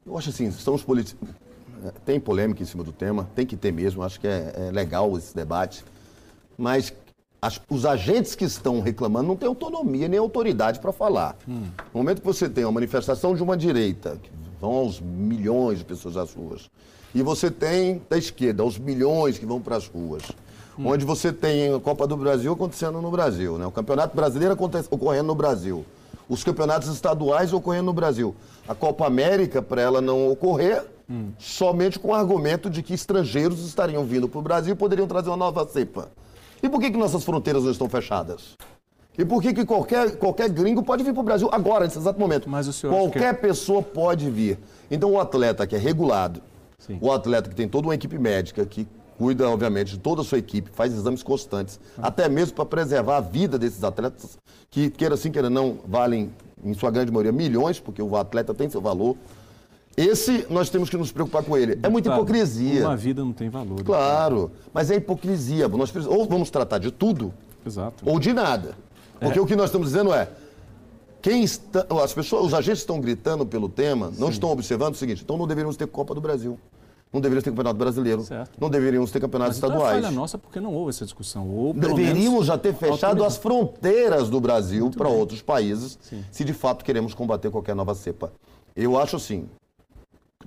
Eu 0.05 0.17
acho 0.17 0.31
assim, 0.31 0.47
estamos 0.49 0.83
políticos. 0.83 1.29
É, 1.85 1.91
tem 2.05 2.21
polêmica 2.21 2.63
em 2.63 2.67
cima 2.67 2.85
do 2.85 2.93
tema, 2.93 3.29
tem 3.35 3.45
que 3.45 3.57
ter 3.57 3.73
mesmo, 3.73 4.03
acho 4.03 4.21
que 4.21 4.27
é, 4.27 4.69
é 4.69 4.71
legal 4.71 5.17
esse 5.17 5.35
debate. 5.35 5.85
Mas 6.57 6.93
as, 7.41 7.61
os 7.69 7.85
agentes 7.85 8.35
que 8.35 8.45
estão 8.45 8.81
reclamando 8.81 9.29
não 9.29 9.37
têm 9.37 9.49
autonomia 9.49 10.09
nem 10.09 10.19
autoridade 10.19 10.79
para 10.79 10.93
falar. 10.93 11.37
Hum. 11.49 11.65
No 11.93 12.01
momento 12.01 12.21
que 12.21 12.27
você 12.27 12.49
tem 12.49 12.65
uma 12.65 12.73
manifestação 12.73 13.35
de 13.35 13.43
uma 13.43 13.57
direita, 13.57 14.19
vão 14.61 14.73
aos 14.73 15.01
milhões 15.01 15.79
de 15.79 15.85
pessoas 15.85 16.17
às 16.17 16.33
ruas, 16.35 16.71
e 17.15 17.23
você 17.23 17.51
tem 17.51 18.03
da 18.11 18.19
esquerda, 18.19 18.65
os 18.65 18.79
milhões 18.79 19.39
que 19.39 19.47
vão 19.47 19.61
para 19.61 19.77
as 19.77 19.87
ruas. 19.87 20.23
Hum. 20.79 20.89
Onde 20.89 21.05
você 21.05 21.33
tem 21.33 21.75
a 21.75 21.81
Copa 21.81 22.07
do 22.07 22.17
Brasil 22.17 22.53
acontecendo 22.53 23.01
no 23.01 23.11
Brasil, 23.11 23.57
né? 23.57 23.67
o 23.67 23.71
Campeonato 23.71 24.15
Brasileiro 24.15 24.55
ocorrendo 24.91 25.27
no 25.29 25.35
Brasil. 25.35 25.85
Os 26.29 26.43
campeonatos 26.45 26.89
estaduais 26.89 27.53
ocorrendo 27.53 27.85
no 27.87 27.93
Brasil. 27.93 28.35
A 28.69 28.75
Copa 28.75 29.07
América, 29.07 29.63
para 29.63 29.81
ela 29.81 30.01
não 30.01 30.29
ocorrer, 30.31 30.85
hum. 31.09 31.31
somente 31.39 31.99
com 31.99 32.09
o 32.09 32.15
argumento 32.15 32.69
de 32.69 32.83
que 32.83 32.93
estrangeiros 32.93 33.65
estariam 33.65 34.05
vindo 34.05 34.29
para 34.29 34.39
o 34.39 34.43
Brasil 34.43 34.75
e 34.75 34.77
poderiam 34.77 35.07
trazer 35.07 35.31
uma 35.31 35.37
nova 35.37 35.67
cepa. 35.67 36.11
E 36.63 36.69
por 36.69 36.81
que, 36.81 36.91
que 36.91 36.99
nossas 36.99 37.25
fronteiras 37.25 37.63
não 37.63 37.71
estão 37.71 37.89
fechadas? 37.89 38.57
E 39.19 39.25
por 39.25 39.41
que, 39.41 39.55
que 39.55 39.65
qualquer, 39.65 40.17
qualquer 40.17 40.49
gringo 40.51 40.83
pode 40.83 41.03
vir 41.03 41.13
para 41.13 41.21
o 41.21 41.25
Brasil 41.25 41.49
agora, 41.51 41.85
nesse 41.85 41.99
exato 41.99 42.19
momento? 42.19 42.49
Mas 42.49 42.69
o 42.69 42.73
senhor 42.73 42.93
qualquer 42.93 43.35
que... 43.35 43.41
pessoa 43.41 43.83
pode 43.83 44.29
vir. 44.31 44.59
Então, 44.91 45.13
o 45.13 45.21
atleta 45.21 45.67
que 45.67 45.75
é 45.75 45.79
regulado, 45.79 46.43
Sim. 46.79 46.99
o 47.01 47.11
atleta 47.11 47.49
que 47.49 47.55
tem 47.55 47.69
toda 47.69 47.87
uma 47.87 47.95
equipe 47.95 48.19
médica, 48.19 48.65
que 48.67 48.87
cuida, 49.17 49.49
obviamente, 49.49 49.93
de 49.93 49.99
toda 49.99 50.21
a 50.21 50.25
sua 50.25 50.39
equipe, 50.39 50.71
faz 50.71 50.93
exames 50.93 51.23
constantes, 51.23 51.81
ah. 51.97 52.09
até 52.09 52.29
mesmo 52.29 52.55
para 52.55 52.67
preservar 52.67 53.17
a 53.17 53.21
vida 53.21 53.59
desses 53.59 53.83
atletas, 53.83 54.39
que, 54.71 54.91
queira 54.91 55.15
assim, 55.15 55.31
queira 55.31 55.49
não, 55.49 55.79
valem, 55.87 56.31
em 56.63 56.75
sua 56.75 56.91
grande 56.91 57.11
maioria, 57.11 57.33
milhões, 57.33 57.81
porque 57.81 58.03
o 58.03 58.17
atleta 58.17 58.53
tem 58.53 58.69
seu 58.69 58.81
valor. 58.83 59.17
Esse 59.97 60.47
nós 60.51 60.69
temos 60.69 60.91
que 60.91 60.97
nos 60.99 61.11
preocupar 61.11 61.43
com 61.43 61.57
ele. 61.57 61.79
É 61.83 61.89
muita 61.89 62.13
hipocrisia. 62.13 62.87
Uma 62.87 62.97
vida 62.97 63.25
não 63.25 63.33
tem 63.33 63.49
valor. 63.49 63.83
Claro, 63.83 64.51
mas 64.75 64.91
é 64.91 64.97
hipocrisia. 64.97 65.69
Nós 65.69 65.91
ou 66.07 66.27
vamos 66.27 66.51
tratar 66.51 66.77
de 66.77 66.91
tudo, 66.91 67.33
Exato. 67.65 68.05
ou 68.05 68.21
de 68.21 68.35
nada. 68.35 68.77
Porque 69.21 69.39
é. 69.39 69.43
o 69.43 69.47
que 69.47 69.57
nós 69.57 69.67
estamos 69.67 69.89
dizendo 69.89 70.13
é, 70.13 70.29
quem 71.23 71.43
está, 71.43 71.87
as 72.03 72.13
pessoas, 72.13 72.47
os 72.47 72.55
agentes 72.55 72.81
estão 72.81 73.01
gritando 73.01 73.45
pelo 73.45 73.69
tema, 73.69 74.13
não 74.19 74.29
Sim. 74.29 74.35
estão 74.35 74.51
observando 74.51 74.95
o 74.95 74.97
seguinte, 74.97 75.23
então 75.25 75.37
não 75.37 75.47
deveríamos 75.47 75.77
ter 75.77 75.87
Copa 75.87 76.15
do 76.15 76.21
Brasil. 76.21 76.59
Não 77.13 77.21
deveríamos 77.21 77.45
ter 77.45 77.51
campeonato 77.51 77.79
brasileiro. 77.79 78.23
Certo. 78.23 78.61
Não 78.61 78.69
deveríamos 78.69 79.11
ter 79.11 79.21
campeonatos 79.21 79.59
Mas 79.59 79.71
estaduais. 79.71 79.99
Então 79.99 80.11
é 80.11 80.15
nossa 80.15 80.37
porque 80.37 80.61
não 80.61 80.75
houve 80.75 80.91
essa 80.91 81.05
discussão. 81.05 81.49
Ou, 81.49 81.73
deveríamos 81.73 82.47
já 82.47 82.59
ter 82.59 82.75
fechado 82.75 83.25
as 83.25 83.37
fronteiras 83.37 84.29
do 84.29 84.41
Brasil 84.41 84.91
para 84.91 85.09
outros 85.09 85.41
países, 85.41 85.99
Sim. 86.03 86.25
se 86.31 86.45
de 86.45 86.53
fato 86.53 86.85
queremos 86.85 87.15
combater 87.15 87.51
qualquer 87.51 87.75
nova 87.75 87.95
cepa. 87.95 88.33
Eu 88.75 88.99
acho 88.99 89.17
assim, 89.17 89.49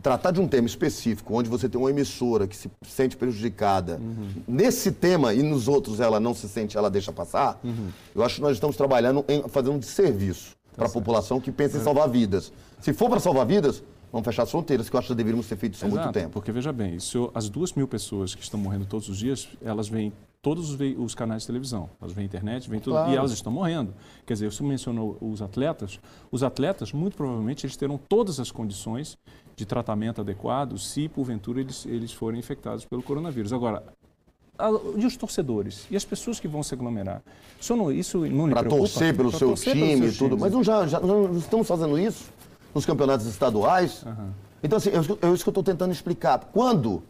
tratar 0.01 0.31
de 0.31 0.39
um 0.39 0.47
tema 0.47 0.67
específico, 0.67 1.37
onde 1.37 1.49
você 1.49 1.67
tem 1.67 1.79
uma 1.79 1.89
emissora 1.89 2.47
que 2.47 2.55
se 2.55 2.69
sente 2.83 3.17
prejudicada, 3.17 3.99
uhum. 4.01 4.29
nesse 4.47 4.91
tema 4.91 5.33
e 5.33 5.43
nos 5.43 5.67
outros 5.67 5.99
ela 5.99 6.19
não 6.19 6.33
se 6.33 6.47
sente, 6.47 6.77
ela 6.77 6.89
deixa 6.89 7.11
passar, 7.11 7.59
uhum. 7.63 7.89
eu 8.15 8.23
acho 8.23 8.35
que 8.35 8.41
nós 8.41 8.53
estamos 8.53 8.75
trabalhando 8.75 9.23
em 9.27 9.43
fazer 9.49 9.69
um 9.69 9.79
desserviço 9.79 10.57
tá 10.71 10.77
para 10.77 10.85
a 10.87 10.89
população 10.89 11.39
que 11.39 11.51
pensa 11.51 11.77
em 11.77 11.81
salvar 11.81 12.07
vidas. 12.07 12.51
Se 12.79 12.93
for 12.93 13.09
para 13.09 13.19
salvar 13.19 13.45
vidas, 13.45 13.83
vamos 14.11 14.25
fechar 14.25 14.43
as 14.43 14.51
fronteiras, 14.51 14.89
que 14.89 14.95
eu 14.95 14.99
acho 14.99 15.09
que 15.09 15.15
deveríamos 15.15 15.47
ter 15.47 15.55
feito 15.55 15.75
isso 15.75 15.85
há 15.85 15.89
muito 15.89 16.11
tempo. 16.11 16.31
Porque 16.31 16.51
veja 16.51 16.71
bem, 16.71 16.95
isso, 16.95 17.31
as 17.33 17.49
duas 17.49 17.73
mil 17.73 17.87
pessoas 17.87 18.35
que 18.35 18.43
estão 18.43 18.59
morrendo 18.59 18.85
todos 18.85 19.09
os 19.09 19.17
dias, 19.17 19.47
elas 19.61 19.87
vêm 19.87 20.11
todos 20.41 20.71
os, 20.71 20.79
os, 20.97 21.13
canais 21.13 21.43
de 21.43 21.47
televisão. 21.47 21.89
Elas 22.01 22.13
vêm 22.13 22.25
internet, 22.25 22.69
vêm 22.69 22.79
tudo, 22.79 22.93
claro. 22.93 23.11
e 23.11 23.15
elas 23.15 23.31
estão 23.31 23.51
morrendo. 23.51 23.93
Quer 24.25 24.33
dizer, 24.33 24.51
você 24.51 24.63
mencionou 24.63 25.17
os 25.21 25.41
atletas. 25.41 25.99
Os 26.31 26.43
atletas, 26.43 26.93
muito 26.93 27.17
provavelmente, 27.17 27.65
eles 27.65 27.75
terão 27.75 27.97
todas 27.97 28.39
as 28.39 28.51
condições 28.51 29.17
de 29.55 29.65
tratamento 29.65 30.21
adequado 30.21 30.77
se, 30.77 31.09
porventura, 31.09 31.59
eles, 31.59 31.85
eles 31.85 32.13
forem 32.13 32.39
infectados 32.39 32.85
pelo 32.85 33.03
coronavírus. 33.03 33.51
Agora, 33.51 33.83
e 34.97 35.05
os 35.05 35.15
torcedores? 35.15 35.85
E 35.89 35.95
as 35.95 36.03
pessoas 36.03 36.39
que 36.39 36.47
vão 36.47 36.63
se 36.63 36.73
aglomerar? 36.73 37.21
Isso 37.59 37.75
não, 37.75 37.91
isso 37.91 38.25
não 38.25 38.49
Para 38.49 38.67
torcer 38.67 39.15
pelo 39.15 39.29
pra 39.29 39.39
seu 39.39 39.49
torcer 39.49 39.73
time 39.73 40.07
e 40.07 40.11
tudo. 40.11 40.37
Mas 40.37 40.51
não, 40.51 40.63
já, 40.63 40.87
já 40.87 40.99
não 40.99 41.37
estamos 41.37 41.67
fazendo 41.67 41.97
isso 41.97 42.38
nos 42.73 42.85
campeonatos 42.85 43.25
estaduais? 43.25 44.03
Uhum. 44.03 44.29
Então, 44.61 44.77
assim, 44.77 44.89
é 44.89 44.99
isso 44.99 45.43
que 45.43 45.49
eu 45.49 45.51
estou 45.51 45.63
tentando 45.63 45.91
explicar. 45.91 46.49
Quando 46.51 47.01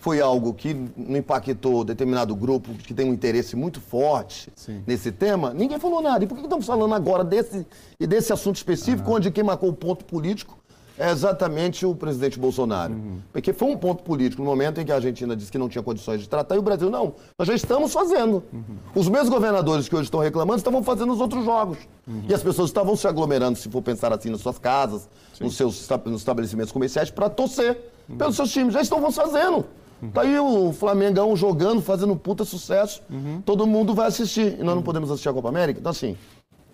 foi 0.00 0.20
algo 0.20 0.54
que 0.54 0.74
não 0.96 1.16
impactou 1.16 1.84
determinado 1.84 2.34
grupo 2.34 2.72
que 2.74 2.94
tem 2.94 3.08
um 3.08 3.12
interesse 3.12 3.56
muito 3.56 3.80
forte 3.80 4.50
Sim. 4.54 4.82
nesse 4.86 5.10
tema, 5.10 5.52
ninguém 5.52 5.78
falou 5.78 6.00
nada. 6.00 6.24
E 6.24 6.26
por 6.26 6.36
que 6.36 6.44
estamos 6.44 6.66
falando 6.66 6.94
agora 6.94 7.24
desse, 7.24 7.66
desse 7.98 8.32
assunto 8.32 8.56
específico, 8.56 9.10
uhum. 9.10 9.16
onde 9.16 9.30
quem 9.30 9.44
marcou 9.44 9.68
o 9.68 9.72
ponto 9.72 10.04
político 10.04 10.58
é 10.98 11.10
exatamente 11.10 11.86
o 11.86 11.94
presidente 11.94 12.38
Bolsonaro. 12.38 12.92
Uhum. 12.92 13.18
Porque 13.32 13.52
foi 13.52 13.68
um 13.68 13.76
ponto 13.76 14.02
político 14.02 14.42
no 14.42 14.48
momento 14.48 14.80
em 14.80 14.84
que 14.84 14.92
a 14.92 14.96
Argentina 14.96 15.36
disse 15.36 15.50
que 15.50 15.58
não 15.58 15.68
tinha 15.68 15.82
condições 15.82 16.20
de 16.20 16.28
tratar 16.28 16.56
e 16.56 16.58
o 16.58 16.62
Brasil 16.62 16.90
não. 16.90 17.14
Nós 17.38 17.46
já 17.46 17.54
estamos 17.54 17.92
fazendo. 17.92 18.42
Uhum. 18.52 18.62
Os 18.94 19.08
mesmos 19.08 19.28
governadores 19.28 19.88
que 19.88 19.94
hoje 19.94 20.04
estão 20.04 20.20
reclamando 20.20 20.58
estavam 20.58 20.82
fazendo 20.82 21.12
os 21.12 21.20
outros 21.20 21.44
jogos. 21.44 21.78
Uhum. 22.06 22.22
E 22.28 22.34
as 22.34 22.42
pessoas 22.42 22.68
estavam 22.68 22.96
se 22.96 23.06
aglomerando, 23.06 23.58
se 23.58 23.68
for 23.68 23.82
pensar 23.82 24.12
assim, 24.12 24.30
nas 24.30 24.40
suas 24.40 24.58
casas, 24.58 25.08
nos 25.40 25.56
seus 25.56 25.88
nos 26.06 26.20
estabelecimentos 26.20 26.72
comerciais, 26.72 27.10
para 27.10 27.30
torcer 27.30 27.78
pelos 28.16 28.34
seus 28.34 28.50
times. 28.50 28.74
Já 28.74 28.80
estão 28.80 29.00
fazendo. 29.12 29.64
Tá 30.12 30.22
aí 30.22 30.38
o 30.38 30.72
Flamengão 30.72 31.34
jogando, 31.34 31.82
fazendo 31.82 32.14
puta 32.14 32.44
sucesso. 32.44 33.02
Todo 33.44 33.66
mundo 33.66 33.94
vai 33.94 34.06
assistir. 34.06 34.56
E 34.58 34.62
nós 34.62 34.74
não 34.74 34.82
podemos 34.82 35.10
assistir 35.10 35.28
a 35.28 35.32
Copa 35.32 35.48
América? 35.48 35.80
Então, 35.80 35.90
assim, 35.90 36.16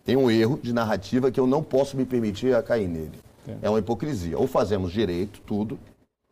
tem 0.05 0.17
um 0.17 0.31
erro 0.31 0.61
de 0.63 0.73
narrativa 0.73 1.31
que 1.31 1.41
eu 1.41 1.47
não 1.47 1.63
posso 1.63 1.97
me 1.97 2.05
permitir 2.05 2.55
a 2.55 2.63
cair 2.63 2.87
nele. 2.87 3.13
É, 3.63 3.69
uma 3.69 3.79
hipocrisia. 3.79 4.39
Ou 4.39 4.47
fazemos 4.47 4.93
direito, 4.93 5.41
tudo, 5.47 5.79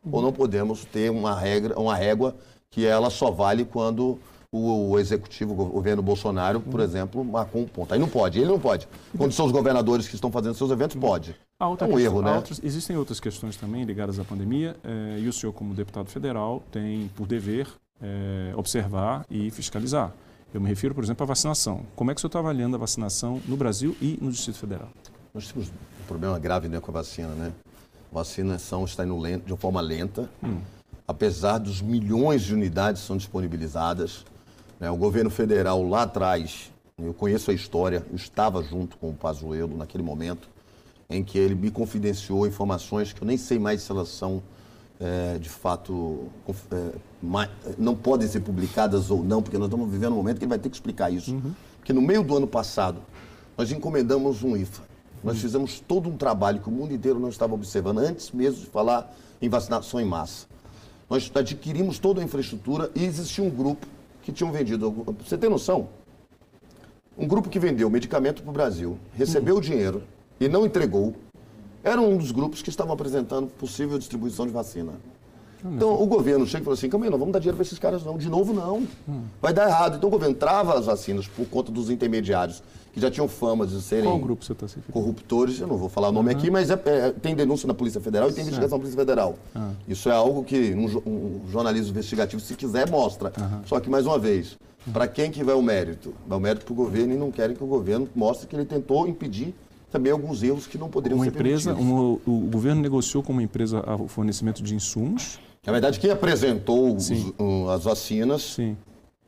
uhum. 0.05 0.13
ou 0.13 0.23
não 0.23 0.33
podemos 0.33 0.85
ter 0.85 1.11
uma 1.11 1.39
regra, 1.39 1.79
uma 1.79 1.95
régua 1.95 2.35
que 2.71 2.87
ela 2.87 3.11
só 3.11 3.31
vale 3.31 3.65
quando 3.65 4.19
o, 4.55 4.99
executivo, 4.99 5.53
o 5.53 5.67
governo 5.67 6.03
Bolsonaro, 6.03 6.61
por 6.61 6.81
uhum. 6.81 6.85
exemplo, 6.85 7.25
marcou 7.25 7.63
um 7.63 7.67
ponto. 7.67 7.93
Aí 7.95 7.99
não 7.99 8.09
pode, 8.09 8.39
ele 8.39 8.49
não 8.49 8.61
pode. 8.61 8.87
Quando 9.17 9.33
são 9.33 9.47
os 9.47 9.53
governadores 9.53 10.07
que 10.07 10.15
estão 10.15 10.31
fazendo 10.31 10.55
seus 10.55 10.71
eventos, 10.71 10.97
pode. 10.97 11.35
é 11.85 11.89
um 11.89 11.95
questão, 11.95 12.13
erro, 12.13 12.23
né? 12.23 12.37
Outros, 12.37 12.61
existem 12.63 12.97
outras 12.97 13.19
questões 13.19 13.57
também 13.57 13.85
ligadas 13.85 14.19
à 14.19 14.25
pandemia, 14.25 14.77
é, 14.85 15.19
e 15.19 15.27
o 15.27 15.33
senhor, 15.33 15.53
como 15.53 15.73
deputado 15.73 16.11
federal, 16.11 16.63
tem 16.71 17.11
por 17.17 17.27
dever 17.27 17.67
é, 18.01 18.53
observar 18.55 19.25
e 19.31 19.51
fiscalizar. 19.51 20.13
Eu 20.53 20.61
me 20.61 20.69
refiro, 20.69 20.95
por 20.95 21.03
exemplo, 21.03 21.23
à 21.25 21.27
vacinação. 21.27 21.81
Como 21.97 22.11
é 22.11 22.15
que 22.15 22.19
o 22.19 22.21
senhor 22.21 22.29
está 22.29 22.39
avaliando 22.39 22.77
a 22.77 22.79
vacinação 22.79 23.41
no 23.49 23.57
Brasil 23.57 23.97
e 24.03 24.19
no 24.21 24.31
Distrito 24.31 24.59
Federal? 24.59 24.91
Nós 25.33 25.51
temos 25.51 25.73
problema 26.13 26.39
grave 26.39 26.69
né, 26.69 26.81
com 26.81 26.91
a 26.91 26.95
vacina, 26.95 27.29
né? 27.29 27.53
A 28.11 28.15
vacinação 28.15 28.85
está 28.85 29.05
indo 29.05 29.19
lento, 29.19 29.47
de 29.47 29.57
forma 29.57 29.81
lenta, 29.81 30.29
hum. 30.43 30.59
apesar 31.09 31.59
dos 31.59 31.81
milhões 31.81 32.43
de 32.43 32.53
unidades 32.53 33.01
que 33.01 33.07
são 33.07 33.17
disponibilizadas. 33.17 34.25
Né? 34.79 34.91
O 34.91 34.97
governo 34.97 35.31
federal 35.31 35.83
lá 35.83 36.03
atrás, 36.03 36.71
eu 36.99 37.15
conheço 37.15 37.51
a 37.51 37.55
história, 37.55 38.05
eu 38.11 38.17
estava 38.17 38.63
junto 38.63 38.99
com 38.99 39.11
o 39.11 39.15
Pazuello 39.15 39.77
naquele 39.77 40.03
momento, 40.03 40.49
em 41.09 41.25
que 41.25 41.39
ele 41.39 41.55
me 41.55 41.71
confidenciou 41.71 42.47
informações 42.47 43.13
que 43.13 43.23
eu 43.23 43.27
nem 43.27 43.39
sei 43.39 43.59
mais 43.59 43.83
se 43.83 43.91
elas 43.91 44.09
são 44.09 44.43
é, 45.01 45.39
de 45.39 45.49
fato 45.49 46.29
é, 46.71 46.93
não 47.77 47.95
podem 47.95 48.29
ser 48.29 48.41
publicadas 48.41 49.11
ou 49.11 49.25
não, 49.25 49.43
porque 49.43 49.59
nós 49.59 49.67
estamos 49.67 49.91
vivendo 49.91 50.13
um 50.13 50.17
momento 50.17 50.39
que 50.39 50.45
ele 50.45 50.51
vai 50.51 50.59
ter 50.59 50.69
que 50.69 50.77
explicar 50.77 51.11
isso. 51.11 51.33
Uhum. 51.33 51.53
Porque 51.79 51.93
no 51.93 52.01
meio 52.01 52.23
do 52.23 52.37
ano 52.37 52.47
passado, 52.47 53.01
nós 53.59 53.73
encomendamos 53.73 54.45
um 54.45 54.57
IFA. 54.57 54.92
Nós 55.23 55.39
fizemos 55.39 55.81
todo 55.81 56.09
um 56.09 56.17
trabalho 56.17 56.61
que 56.61 56.69
o 56.69 56.73
mundo 56.73 56.93
inteiro 56.93 57.19
não 57.19 57.29
estava 57.29 57.55
observando, 57.55 57.99
antes 57.99 58.31
mesmo 58.33 58.61
de 58.61 58.67
falar 58.67 59.15
em 59.41 59.49
vacinação 59.49 60.01
em 60.01 60.05
massa. 60.05 60.47
Nós 61.09 61.31
adquirimos 61.35 61.99
toda 61.99 62.21
a 62.21 62.25
infraestrutura 62.25 62.91
e 62.95 63.05
existia 63.05 63.45
um 63.45 63.51
grupo 63.51 63.87
que 64.23 64.33
tinham 64.33 64.51
vendido. 64.51 64.91
Você 65.25 65.37
tem 65.37 65.49
noção? 65.49 65.89
Um 67.17 67.27
grupo 67.27 67.49
que 67.49 67.59
vendeu 67.59 67.89
medicamento 67.91 68.43
para 68.43 68.51
o 68.51 68.53
Brasil, 68.53 68.99
recebeu 69.15 69.55
o 69.55 69.59
uhum. 69.59 69.63
dinheiro 69.63 70.03
e 70.41 70.49
não 70.49 70.65
entregou, 70.65 71.15
era 71.85 72.01
um 72.01 72.17
dos 72.17 72.31
grupos 72.31 72.63
que 72.63 72.71
estavam 72.71 72.95
apresentando 72.95 73.47
possível 73.47 73.99
distribuição 73.99 74.47
de 74.47 74.53
vacina. 74.53 74.93
Então 75.65 76.01
o 76.03 76.07
governo 76.07 76.47
chega 76.47 76.63
e 76.63 76.65
fala 76.65 76.75
assim: 76.75 76.89
calma 76.89 77.07
aí, 77.07 77.11
não 77.11 77.19
vamos 77.19 77.33
dar 77.33 77.39
dinheiro 77.39 77.57
para 77.57 77.65
esses 77.65 77.79
caras, 77.79 78.05
não. 78.05 78.19
De 78.19 78.29
novo, 78.29 78.53
não. 78.53 78.87
Hum. 79.09 79.25
Vai 79.41 79.53
dar 79.53 79.69
errado. 79.69 79.97
Então 79.97 80.09
o 80.09 80.11
governo 80.11 80.35
trava 80.35 80.77
as 80.79 80.87
vacinas 80.87 81.29
por 81.29 81.47
conta 81.47 81.71
dos 81.71 81.89
intermediários, 81.89 82.63
que 82.93 83.01
já 83.01 83.11
tinham 83.11 83.27
fama 83.27 83.67
de 83.67 83.81
serem 83.81 84.05
Qual 84.05 84.19
grupo 84.19 84.45
você 84.45 84.53
está 84.53 84.67
corruptores. 84.91 85.61
Eu 85.61 85.67
não 85.67 85.77
vou 85.77 85.89
falar 85.89 86.09
o 86.09 86.13
nome 86.13 86.33
uhum. 86.33 86.39
aqui, 86.39 86.51
mas 86.51 86.71
é, 86.71 86.81
é, 86.85 87.11
tem 87.11 87.35
denúncia 87.35 87.67
na 87.67 87.75
Polícia 87.75 88.01
Federal 88.01 88.29
e 88.29 88.33
tem 88.33 88.43
investigação 88.43 88.79
na 88.79 88.83
Polícia 88.83 89.01
Federal. 89.01 89.37
Ah. 89.55 89.71
Isso 89.89 90.09
é 90.09 90.13
algo 90.13 90.45
que 90.45 90.75
um, 90.75 90.85
um, 91.07 91.41
jornalismo 91.51 91.91
investigativo, 91.91 92.41
se 92.41 92.55
quiser, 92.55 92.91
mostra. 92.91 93.33
Uhum. 93.39 93.61
Só 93.67 93.81
que, 93.81 93.89
mais 93.89 94.07
uma 94.07 94.19
vez, 94.19 94.59
para 94.93 95.09
quem 95.09 95.31
que 95.31 95.43
vai 95.43 95.55
o 95.55 95.63
mérito? 95.63 96.15
Vai 96.27 96.39
o 96.39 96.41
mérito 96.41 96.65
para 96.65 96.73
o 96.73 96.77
governo 96.77 97.15
e 97.15 97.17
não 97.17 97.31
querem 97.31 97.57
que 97.57 97.65
o 97.65 97.67
governo 97.67 98.09
mostre 98.15 98.47
que 98.47 98.55
ele 98.55 98.67
tentou 98.67 99.07
impedir 99.07 99.55
também 99.91 100.11
alguns 100.11 100.43
erros 100.43 100.67
que 100.67 100.79
não 100.79 100.89
poderiam 100.89 101.19
uma 101.19 101.25
ser 101.25 101.31
empresa, 101.31 101.75
um, 101.75 102.19
o 102.27 102.49
governo 102.51 102.81
negociou 102.81 103.23
com 103.23 103.31
uma 103.31 103.43
empresa 103.43 103.85
o 104.01 104.09
fornecimento 104.09 104.63
de 104.63 104.75
insumos 104.75 105.39
na 105.65 105.73
verdade, 105.73 106.01
quem 106.01 106.11
apresentou 106.11 106.97
os, 106.97 107.09
as 107.73 107.85
vacinas 107.85 108.43
Sim. 108.43 108.77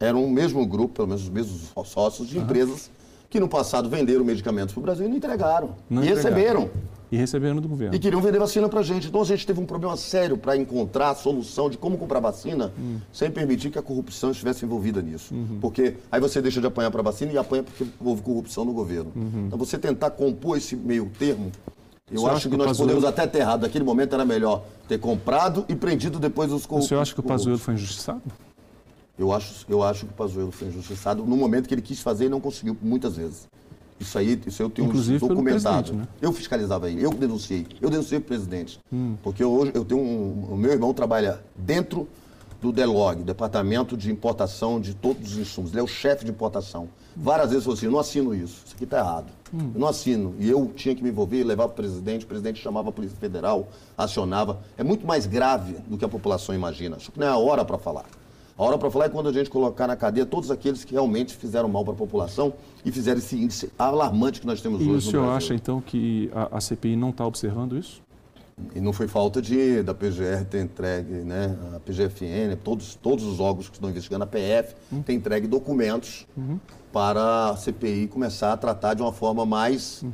era 0.01 0.17
um 0.17 0.29
mesmo 0.29 0.67
grupo, 0.67 0.95
pelo 0.95 1.09
menos 1.09 1.23
os 1.23 1.29
mesmos 1.29 1.73
sócios 1.87 2.29
de 2.29 2.39
uhum. 2.39 2.43
empresas 2.43 2.91
que 3.35 3.41
no 3.41 3.49
passado 3.49 3.89
venderam 3.89 4.25
medicamentos 4.25 4.73
para 4.73 4.79
o 4.79 4.83
Brasil 4.85 5.07
e 5.07 5.09
não 5.09 5.17
entregaram. 5.17 5.71
Não 5.91 6.05
e 6.05 6.09
entregaram. 6.09 6.31
receberam. 6.31 6.71
E 7.11 7.17
receberam 7.17 7.57
do 7.57 7.69
governo. 7.69 7.93
E 7.93 7.99
queriam 7.99 8.23
vender 8.23 8.39
vacina 8.39 8.69
para 8.69 8.79
a 8.79 8.83
gente. 8.85 9.09
Então 9.09 9.23
a 9.23 9.25
gente 9.25 9.45
teve 9.45 9.61
um 9.61 9.67
problema 9.67 9.97
sério 9.97 10.39
para 10.39 10.57
encontrar 10.57 11.11
a 11.11 11.15
solução 11.17 11.69
de 11.69 11.77
como 11.77 11.99
comprar 11.99 12.21
vacina 12.21 12.73
hum. 12.79 12.99
sem 13.13 13.33
permitir 13.33 13.71
que 13.71 13.79
a 13.79 13.83
corrupção 13.83 14.31
estivesse 14.31 14.65
envolvida 14.65 15.03
nisso. 15.03 15.35
Uhum. 15.35 15.59
Porque 15.61 15.97
aí 16.13 16.21
você 16.21 16.41
deixa 16.41 16.61
de 16.61 16.67
apanhar 16.69 16.93
para 16.93 17.01
a 17.01 17.03
vacina 17.03 17.33
e 17.33 17.37
apanha 17.37 17.65
porque 17.65 17.85
houve 17.99 18.23
corrupção 18.23 18.65
no 18.65 18.73
governo. 18.73 19.11
Uhum. 19.17 19.47
Então 19.49 19.59
você 19.59 19.77
tentar 19.77 20.11
compor 20.11 20.57
esse 20.57 20.77
meio 20.77 21.11
termo 21.19 21.51
eu 22.13 22.25
acho 22.29 22.49
que, 22.49 22.57
que 22.57 22.65
nós 22.65 22.79
podemos 22.79 23.03
até 23.03 23.27
ter 23.27 23.39
errado. 23.39 23.63
Naquele 23.63 23.83
momento 23.83 24.15
era 24.15 24.25
melhor 24.25 24.63
ter 24.87 24.99
comprado 24.99 25.65
e 25.69 25.75
prendido 25.75 26.21
depois 26.21 26.53
os 26.53 26.67
corruptos. 26.67 26.87
O 26.87 26.89
senhor 26.89 27.01
acha 27.01 27.13
que 27.13 27.21
o 27.21 27.23
Pazuello 27.25 27.59
foi 27.59 27.75
injustiçado? 27.75 28.23
Eu 29.19 29.33
acho, 29.33 29.65
eu 29.69 29.83
acho 29.83 30.07
que 30.07 30.13
o 30.13 30.15
Pazuello 30.15 30.51
foi 30.51 30.69
injustiçado 30.69 31.25
no 31.25 31.37
momento 31.37 31.69
que 31.69 31.75
ele 31.75 31.83
quis 31.83 32.01
fazer 32.01 32.27
e 32.27 32.29
não 32.29 32.41
conseguiu 32.41 32.77
muitas 32.83 33.17
vezes. 33.17 33.47
Isso 33.99 34.19
aí, 34.19 34.41
isso 34.45 34.61
eu 34.61 34.69
tenho 34.69 34.89
Inclusive 34.89 35.19
documentado. 35.19 35.93
Né? 35.93 36.09
Eu 36.21 36.33
fiscalizava 36.33 36.91
ele, 36.91 37.05
eu 37.05 37.11
denunciei, 37.11 37.67
eu 37.81 37.89
denunciei 37.89 38.19
o 38.19 38.23
presidente. 38.23 38.81
Hum. 38.93 39.15
Porque 39.23 39.45
hoje 39.45 39.73
eu 39.75 39.85
tenho 39.85 40.01
um, 40.01 40.49
o 40.53 40.57
meu 40.57 40.73
irmão 40.73 40.93
trabalha 40.93 41.41
dentro 41.57 42.09
do 42.61 42.73
DELOG, 42.73 43.23
Departamento 43.23 43.97
de 43.97 44.11
Importação 44.11 44.81
de 44.81 44.95
todos 44.95 45.33
os 45.33 45.39
insumos. 45.39 45.71
Ele 45.71 45.81
é 45.81 45.83
o 45.83 45.87
chefe 45.87 46.25
de 46.25 46.31
importação. 46.31 46.89
Várias 47.15 47.51
vezes 47.51 47.65
falou 47.65 47.77
assim, 47.77 47.87
eu 47.87 47.93
não 47.93 47.99
assino 48.01 48.35
isso, 48.35 48.63
isso 48.67 48.75
aqui 48.75 48.85
está 48.85 48.99
errado. 48.99 49.27
Hum. 49.53 49.71
Eu 49.75 49.81
não 49.81 49.87
assino. 49.87 50.35
E 50.41 50.51
eu 50.51 50.73
tinha 50.75 50.95
que 50.95 51.03
me 51.03 51.11
envolver, 51.11 51.45
levar 51.45 51.69
para 51.69 51.73
o 51.73 51.77
presidente, 51.77 52.25
o 52.25 52.29
presidente 52.29 52.61
chamava 52.61 52.89
a 52.89 52.93
Polícia 52.93 53.17
Federal, 53.17 53.69
acionava. 53.97 54.61
É 54.77 54.83
muito 54.83 55.07
mais 55.07 55.27
grave 55.27 55.75
do 55.87 55.97
que 55.97 56.05
a 56.05 56.09
população 56.09 56.53
imagina. 56.55 56.97
Acho 56.97 57.13
que 57.13 57.21
não 57.21 57.27
é 57.27 57.31
a 57.31 57.37
hora 57.37 57.65
para 57.65 57.79
falar. 57.79 58.07
A 58.57 58.63
hora 58.63 58.79
para 58.79 58.89
falar 58.89 59.07
é 59.07 59.09
quando 59.09 59.29
a 59.29 59.33
gente 59.33 59.51
colocar 59.51 59.89
na 59.89 59.97
cadeia 59.97 60.25
todos 60.25 60.49
aqueles 60.49 60.85
que 60.85 60.93
realmente 60.93 61.35
fizeram 61.35 61.69
mal 61.69 61.85
para 61.85 61.93
a 61.93 61.97
população 61.97 62.55
e 62.85 62.93
fizeram 62.93 63.19
esse 63.19 63.37
índice 63.37 63.73
alarmante 63.77 64.41
que 64.41 64.47
nós 64.47 64.61
temos 64.61 64.81
e 64.81 64.85
hoje. 64.85 65.07
E 65.07 65.09
o 65.09 65.11
senhor 65.11 65.29
acha, 65.29 65.55
então, 65.55 65.81
que 65.81 66.31
a, 66.33 66.59
a 66.59 66.61
CPI 66.61 66.95
não 66.95 67.11
está 67.11 67.27
observando 67.27 67.77
isso? 67.77 68.01
E 68.73 68.81
não 68.81 68.93
foi 68.93 69.09
falta 69.09 69.43
de 69.43 69.83
da 69.83 69.93
PGR 69.93 70.45
ter 70.49 70.63
entregue, 70.63 71.13
né? 71.13 71.57
A 71.75 71.81
PGFN, 71.81 72.57
todos, 72.63 72.95
todos 72.95 73.25
os 73.25 73.41
órgãos 73.41 73.69
que 73.69 73.75
estão 73.75 73.91
investigando, 73.91 74.23
a 74.23 74.27
PF, 74.29 74.77
uhum. 74.93 75.03
tem 75.03 75.17
entregue 75.17 75.49
documentos 75.49 76.25
uhum. 76.37 76.61
para 76.93 77.51
a 77.51 77.57
CPI 77.57 78.07
começar 78.07 78.53
a 78.53 78.57
tratar 78.57 78.95
de 78.95 79.03
uma 79.03 79.13
forma 79.13 79.45
mais 79.45 80.03
uhum. 80.03 80.13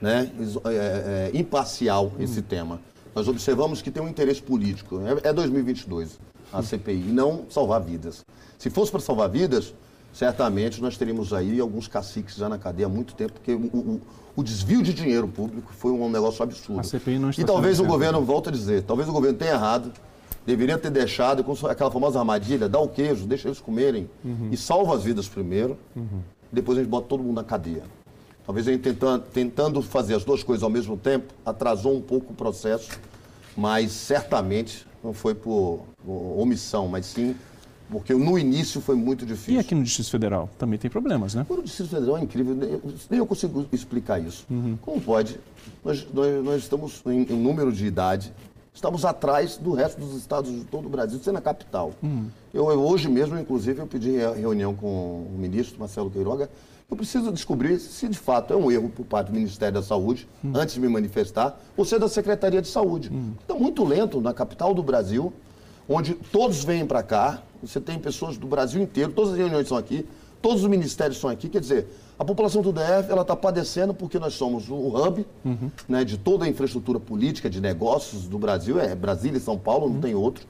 né, 0.00 0.30
é, 0.66 1.30
é, 1.34 1.36
imparcial 1.36 2.12
esse 2.20 2.38
uhum. 2.38 2.46
tema. 2.46 2.80
Nós 3.12 3.26
observamos 3.26 3.82
que 3.82 3.90
tem 3.90 4.00
um 4.00 4.08
interesse 4.08 4.40
político. 4.40 5.00
É, 5.24 5.30
é 5.30 5.32
2022 5.32 6.29
a. 6.52 6.62
CPI, 6.62 7.08
e 7.08 7.12
não 7.12 7.44
salvar 7.48 7.80
vidas. 7.80 8.24
Se 8.58 8.70
fosse 8.70 8.90
para 8.90 9.00
salvar 9.00 9.28
vidas, 9.28 9.74
certamente 10.12 10.80
nós 10.80 10.96
teríamos 10.96 11.32
aí 11.32 11.60
alguns 11.60 11.88
caciques 11.88 12.36
já 12.36 12.48
na 12.48 12.58
cadeia 12.58 12.86
há 12.86 12.88
muito 12.88 13.14
tempo, 13.14 13.32
porque 13.32 13.52
o, 13.52 13.66
o, 13.66 14.00
o 14.36 14.42
desvio 14.42 14.82
de 14.82 14.92
dinheiro 14.92 15.28
público 15.28 15.72
foi 15.72 15.90
um 15.92 16.08
negócio 16.10 16.42
absurdo. 16.42 16.80
A 16.80 16.82
CPI 16.82 17.18
não 17.18 17.30
está 17.30 17.42
e 17.42 17.44
talvez 17.44 17.80
o 17.80 17.84
governo, 17.84 18.22
volto 18.22 18.48
a 18.48 18.52
dizer, 18.52 18.82
talvez 18.82 19.08
o 19.08 19.12
governo 19.12 19.38
tenha 19.38 19.52
errado, 19.52 19.92
deveria 20.46 20.78
ter 20.78 20.90
deixado, 20.90 21.44
com 21.44 21.52
aquela 21.66 21.90
famosa 21.90 22.18
armadilha, 22.18 22.68
dá 22.68 22.78
o 22.78 22.88
queijo, 22.88 23.26
deixa 23.26 23.48
eles 23.48 23.60
comerem 23.60 24.08
uhum. 24.24 24.48
e 24.50 24.56
salva 24.56 24.94
as 24.94 25.04
vidas 25.04 25.28
primeiro, 25.28 25.78
uhum. 25.94 26.20
depois 26.50 26.78
a 26.78 26.80
gente 26.80 26.90
bota 26.90 27.06
todo 27.08 27.22
mundo 27.22 27.36
na 27.36 27.44
cadeia. 27.44 27.82
Talvez 28.44 28.66
a 28.66 28.72
gente 28.72 28.82
tentando, 28.82 29.24
tentando 29.32 29.82
fazer 29.82 30.14
as 30.14 30.24
duas 30.24 30.42
coisas 30.42 30.62
ao 30.62 30.70
mesmo 30.70 30.96
tempo, 30.96 31.32
atrasou 31.46 31.94
um 31.94 32.00
pouco 32.00 32.32
o 32.32 32.36
processo, 32.36 32.98
mas 33.56 33.92
certamente 33.92 34.86
não 35.02 35.12
foi 35.12 35.34
por, 35.34 35.80
omissão, 36.06 36.88
mas 36.88 37.06
sim 37.06 37.34
porque 37.90 38.14
no 38.14 38.38
início 38.38 38.80
foi 38.80 38.94
muito 38.94 39.26
difícil. 39.26 39.54
E 39.54 39.58
aqui 39.58 39.74
no 39.74 39.82
Distrito 39.82 40.10
Federal 40.10 40.48
também 40.56 40.78
tem 40.78 40.90
problemas, 40.90 41.34
né? 41.34 41.44
O 41.48 41.60
Distrito 41.60 41.90
Federal 41.90 42.18
é 42.18 42.22
incrível, 42.22 42.54
nem 42.54 43.18
eu 43.18 43.26
consigo 43.26 43.66
explicar 43.72 44.20
isso. 44.20 44.46
Uhum. 44.48 44.78
Como 44.80 45.00
pode? 45.00 45.38
Nós, 45.84 46.06
nós, 46.12 46.44
nós 46.44 46.62
estamos 46.62 47.02
em, 47.06 47.22
em, 47.22 47.36
número 47.36 47.72
de 47.72 47.84
idade, 47.84 48.32
estamos 48.72 49.04
atrás 49.04 49.56
do 49.56 49.72
resto 49.72 50.00
dos 50.00 50.14
estados 50.14 50.52
de 50.52 50.64
todo 50.64 50.86
o 50.86 50.88
Brasil, 50.88 51.18
sendo 51.22 51.38
a 51.38 51.40
capital. 51.40 51.92
Uhum. 52.02 52.26
Eu, 52.54 52.70
eu, 52.70 52.80
hoje 52.80 53.08
mesmo, 53.08 53.38
inclusive, 53.38 53.80
eu 53.80 53.86
pedi 53.86 54.16
reunião 54.18 54.74
com 54.74 54.86
o 54.86 55.36
ministro 55.36 55.78
Marcelo 55.78 56.10
Queiroga. 56.10 56.48
Eu 56.90 56.96
preciso 56.96 57.30
descobrir 57.32 57.78
se 57.78 58.08
de 58.08 58.18
fato 58.18 58.52
é 58.52 58.56
um 58.56 58.70
erro 58.70 58.88
por 58.88 59.04
parte 59.04 59.28
do 59.28 59.34
Ministério 59.34 59.74
da 59.74 59.82
Saúde, 59.82 60.28
uhum. 60.42 60.52
antes 60.56 60.74
de 60.74 60.80
me 60.80 60.88
manifestar, 60.88 61.58
ou 61.76 61.84
se 61.84 61.94
é 61.94 61.98
da 61.98 62.08
Secretaria 62.08 62.60
de 62.60 62.68
Saúde. 62.68 63.12
Está 63.40 63.54
muito 63.54 63.84
lento 63.84 64.20
na 64.20 64.34
capital 64.34 64.74
do 64.74 64.82
Brasil 64.82 65.32
onde 65.88 66.14
todos 66.14 66.62
vêm 66.62 66.86
para 66.86 67.02
cá, 67.02 67.42
você 67.60 67.80
tem 67.80 67.98
pessoas 67.98 68.38
do 68.38 68.46
Brasil 68.46 68.80
inteiro, 68.80 69.10
todas 69.10 69.32
as 69.32 69.38
reuniões 69.38 69.66
são 69.66 69.76
aqui, 69.76 70.06
Todos 70.42 70.62
os 70.62 70.70
ministérios 70.70 71.16
estão 71.16 71.28
aqui, 71.28 71.48
quer 71.48 71.60
dizer, 71.60 71.86
a 72.18 72.24
população 72.24 72.62
do 72.62 72.72
DF 72.72 73.10
ela 73.10 73.22
está 73.22 73.36
padecendo 73.36 73.92
porque 73.92 74.18
nós 74.18 74.34
somos 74.34 74.70
o 74.70 74.74
hub 74.74 75.26
uhum. 75.44 75.70
né, 75.86 76.02
de 76.02 76.16
toda 76.16 76.46
a 76.46 76.48
infraestrutura 76.48 76.98
política, 76.98 77.50
de 77.50 77.60
negócios 77.60 78.26
do 78.26 78.38
Brasil, 78.38 78.80
é 78.80 78.94
Brasília 78.94 79.36
e 79.36 79.40
São 79.40 79.58
Paulo, 79.58 79.86
não 79.86 79.96
uhum. 79.96 80.00
tem 80.00 80.14
outro. 80.14 80.46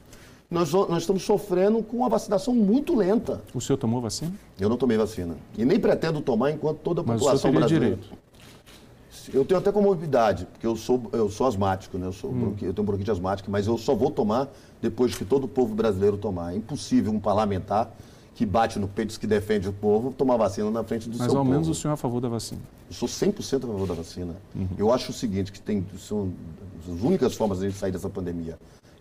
Nós, 0.50 0.72
nós 0.72 1.02
estamos 1.02 1.22
sofrendo 1.22 1.80
com 1.80 1.98
uma 1.98 2.08
vacinação 2.08 2.52
muito 2.52 2.96
lenta. 2.96 3.40
O 3.54 3.60
senhor 3.60 3.76
tomou 3.76 4.00
vacina? 4.00 4.32
Eu 4.58 4.68
não 4.68 4.76
tomei 4.76 4.96
vacina. 4.96 5.36
E 5.56 5.64
nem 5.64 5.78
pretendo 5.78 6.20
tomar 6.20 6.50
enquanto 6.50 6.78
toda 6.78 7.02
a 7.02 7.04
Mas 7.04 7.20
população 7.20 7.52
brasileira. 7.52 7.96
Direito. 7.96 8.18
Eu 9.32 9.44
tenho 9.44 9.60
até 9.60 9.70
comorbidade, 9.70 10.46
porque 10.46 10.66
eu 10.66 10.74
sou, 10.74 11.02
eu 11.12 11.30
sou 11.30 11.46
asmático, 11.46 11.96
né? 11.96 12.08
Eu, 12.08 12.12
sou 12.12 12.30
hum. 12.30 12.56
eu 12.62 12.74
tenho 12.74 12.84
bronquite 12.84 13.12
asmática, 13.12 13.48
mas 13.48 13.68
eu 13.68 13.78
só 13.78 13.94
vou 13.94 14.10
tomar 14.10 14.48
depois 14.82 15.14
que 15.14 15.24
todo 15.24 15.44
o 15.44 15.48
povo 15.48 15.72
brasileiro 15.72 16.16
tomar. 16.16 16.52
É 16.52 16.56
impossível 16.56 17.12
um 17.12 17.20
parlamentar 17.20 17.94
que 18.34 18.44
bate 18.44 18.78
no 18.78 18.88
peito, 18.88 19.20
que 19.20 19.26
defende 19.28 19.68
o 19.68 19.72
povo, 19.72 20.12
tomar 20.12 20.36
vacina 20.36 20.68
na 20.68 20.82
frente 20.82 21.08
do 21.08 21.16
Mas 21.16 21.28
seu 21.28 21.38
ao 21.38 21.44
povo. 21.44 21.50
menos 21.50 21.68
o 21.68 21.74
senhor 21.74 21.92
é 21.92 21.94
a 21.94 21.96
favor 21.96 22.20
da 22.20 22.28
vacina. 22.28 22.60
Eu 22.88 22.94
sou 22.94 23.08
100% 23.08 23.58
a 23.58 23.66
favor 23.68 23.86
da 23.86 23.94
vacina. 23.94 24.34
Uhum. 24.56 24.68
Eu 24.76 24.92
acho 24.92 25.10
o 25.10 25.14
seguinte, 25.14 25.52
que 25.52 25.60
tem, 25.60 25.86
são 25.98 26.32
as 26.92 27.02
únicas 27.02 27.34
formas 27.34 27.58
de 27.58 27.66
a 27.66 27.68
gente 27.68 27.78
sair 27.78 27.92
dessa 27.92 28.08
pandemia. 28.08 28.58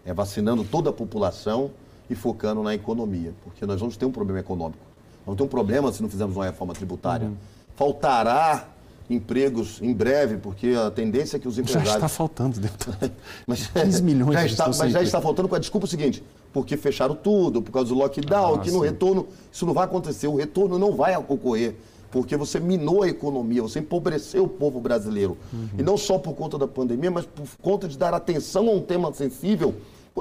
É 0.10 0.14
vacinando 0.14 0.64
toda 0.64 0.90
a 0.90 0.94
população 0.94 1.70
e 2.10 2.16
focando 2.16 2.64
na 2.64 2.74
economia. 2.74 3.32
Porque 3.44 3.64
nós 3.64 3.80
vamos 3.80 3.96
ter 3.96 4.06
um 4.06 4.12
problema 4.12 4.40
econômico. 4.40 4.82
Vamos 5.24 5.38
ter 5.38 5.44
um 5.44 5.48
problema 5.48 5.92
se 5.92 6.02
não 6.02 6.10
fizermos 6.10 6.36
uma 6.36 6.46
reforma 6.46 6.74
tributária. 6.74 7.28
Uhum. 7.28 7.36
Faltará 7.76 8.68
empregos 9.08 9.80
em 9.84 9.94
breve, 9.94 10.38
porque 10.38 10.70
a 10.70 10.90
tendência 10.90 11.38
é 11.38 11.40
que 11.40 11.48
os 11.48 11.60
empresários... 11.60 11.92
Já 11.92 11.98
está 11.98 12.08
faltando, 12.08 12.60
deputado. 12.60 13.12
mas, 13.46 13.68
15 13.74 14.02
milhões 14.02 14.34
já 14.34 14.46
está, 14.46 14.66
Mas 14.68 14.92
já 14.92 15.04
está 15.04 15.22
faltando 15.22 15.48
com 15.48 15.56
a 15.56 15.60
desculpa 15.60 15.86
seguinte, 15.86 16.24
porque 16.52 16.76
fecharam 16.76 17.14
tudo, 17.14 17.62
por 17.62 17.72
causa 17.72 17.90
do 17.90 17.96
lockdown, 17.96 18.56
ah, 18.56 18.60
que 18.60 18.72
no 18.72 18.80
sim. 18.80 18.86
retorno, 18.86 19.28
isso 19.52 19.66
não 19.66 19.74
vai 19.74 19.86
acontecer, 19.86 20.28
o 20.28 20.36
retorno 20.36 20.80
não 20.80 20.96
vai 20.96 21.16
ocorrer, 21.18 21.76
porque 22.12 22.36
você 22.36 22.60
minou 22.60 23.04
a 23.04 23.08
economia, 23.08 23.62
você 23.62 23.80
empobreceu 23.80 24.44
o 24.44 24.48
povo 24.48 24.80
brasileiro. 24.80 25.38
Uhum. 25.54 25.70
E 25.78 25.84
não 25.84 25.98
só 25.98 26.18
por 26.18 26.34
conta 26.34 26.58
da 26.58 26.68
pandemia, 26.68 27.12
mas 27.12 27.26
por 27.26 27.48
conta 27.62 27.88
de 27.88 27.98
dar 27.98 28.14
atenção 28.14 28.68
a 28.68 28.72
um 28.72 28.82
tema 28.82 29.14
sensível. 29.14 29.76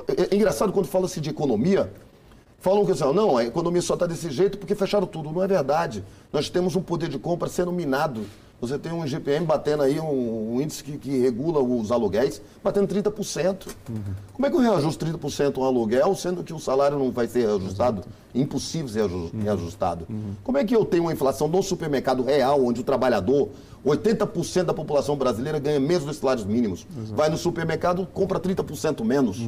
É, 0.09 0.35
é 0.35 0.37
engraçado 0.37 0.73
quando 0.73 0.87
fala-se 0.87 1.21
de 1.21 1.31
economia, 1.31 1.93
falam 2.61 2.85
que 2.85 2.93
assim, 2.93 3.13
não, 3.13 3.37
a 3.37 3.45
economia 3.45 3.83
só 3.83 3.95
está 3.95 4.07
desse 4.07 4.31
jeito 4.31 4.59
porque 4.59 4.75
fecharam 4.75 5.07
tudo. 5.07 5.31
Não 5.31 5.43
é 5.43 5.47
verdade. 5.47 6.05
Nós 6.33 6.49
temos 6.49 6.77
um 6.77 6.83
poder 6.83 7.09
de 7.09 7.19
compra 7.19 7.49
sendo 7.49 7.73
minado 7.73 8.25
você 8.61 8.77
tem 8.77 8.93
um 8.93 9.07
GPM 9.07 9.47
batendo 9.47 9.85
aí, 9.85 10.01
um, 10.01 10.55
um 10.55 10.61
índice 10.61 10.83
que, 10.83 10.99
que, 10.99 11.17
regula 11.19 11.63
os 11.63 11.93
aluguéis, 11.93 12.43
batendo 12.63 12.93
30%. 12.93 13.69
Uhum. 13.89 14.03
Como 14.33 14.47
é 14.47 14.51
que 14.51 14.57
eu 14.57 14.61
reajusto 14.61 15.07
30% 15.07 15.59
um 15.59 15.65
aluguel, 15.65 16.15
sendo 16.17 16.43
que 16.43 16.53
o 16.53 16.59
salário 16.59 16.99
não 16.99 17.13
vai 17.13 17.29
ser 17.29 17.47
reajustado? 17.47 18.03
Impossível 18.35 18.89
ser 18.89 19.03
uhum. 19.05 19.31
reajustado. 19.43 20.07
Uhum. 20.11 20.35
Como 20.43 20.59
é 20.59 20.65
que 20.65 20.75
eu 20.75 20.85
tenho 20.85 21.05
uma 21.05 21.13
inflação 21.13 21.47
no 21.47 21.63
supermercado 21.63 22.25
real, 22.25 22.65
onde 22.65 22.81
o 22.81 22.85
trabalhador, 22.85 23.49
80% 23.87 24.65
da 24.65 24.75
população 24.75 25.17
brasileira 25.17 25.61
ganha 25.61 25.79
menos 25.79 26.05
dos 26.05 26.17
salários 26.17 26.45
mínimos? 26.45 26.85
Vai 27.15 27.31
no 27.31 27.37
supermercado, 27.37 28.09
compra 28.13 28.41
30% 28.41 29.05
menos. 29.05 29.39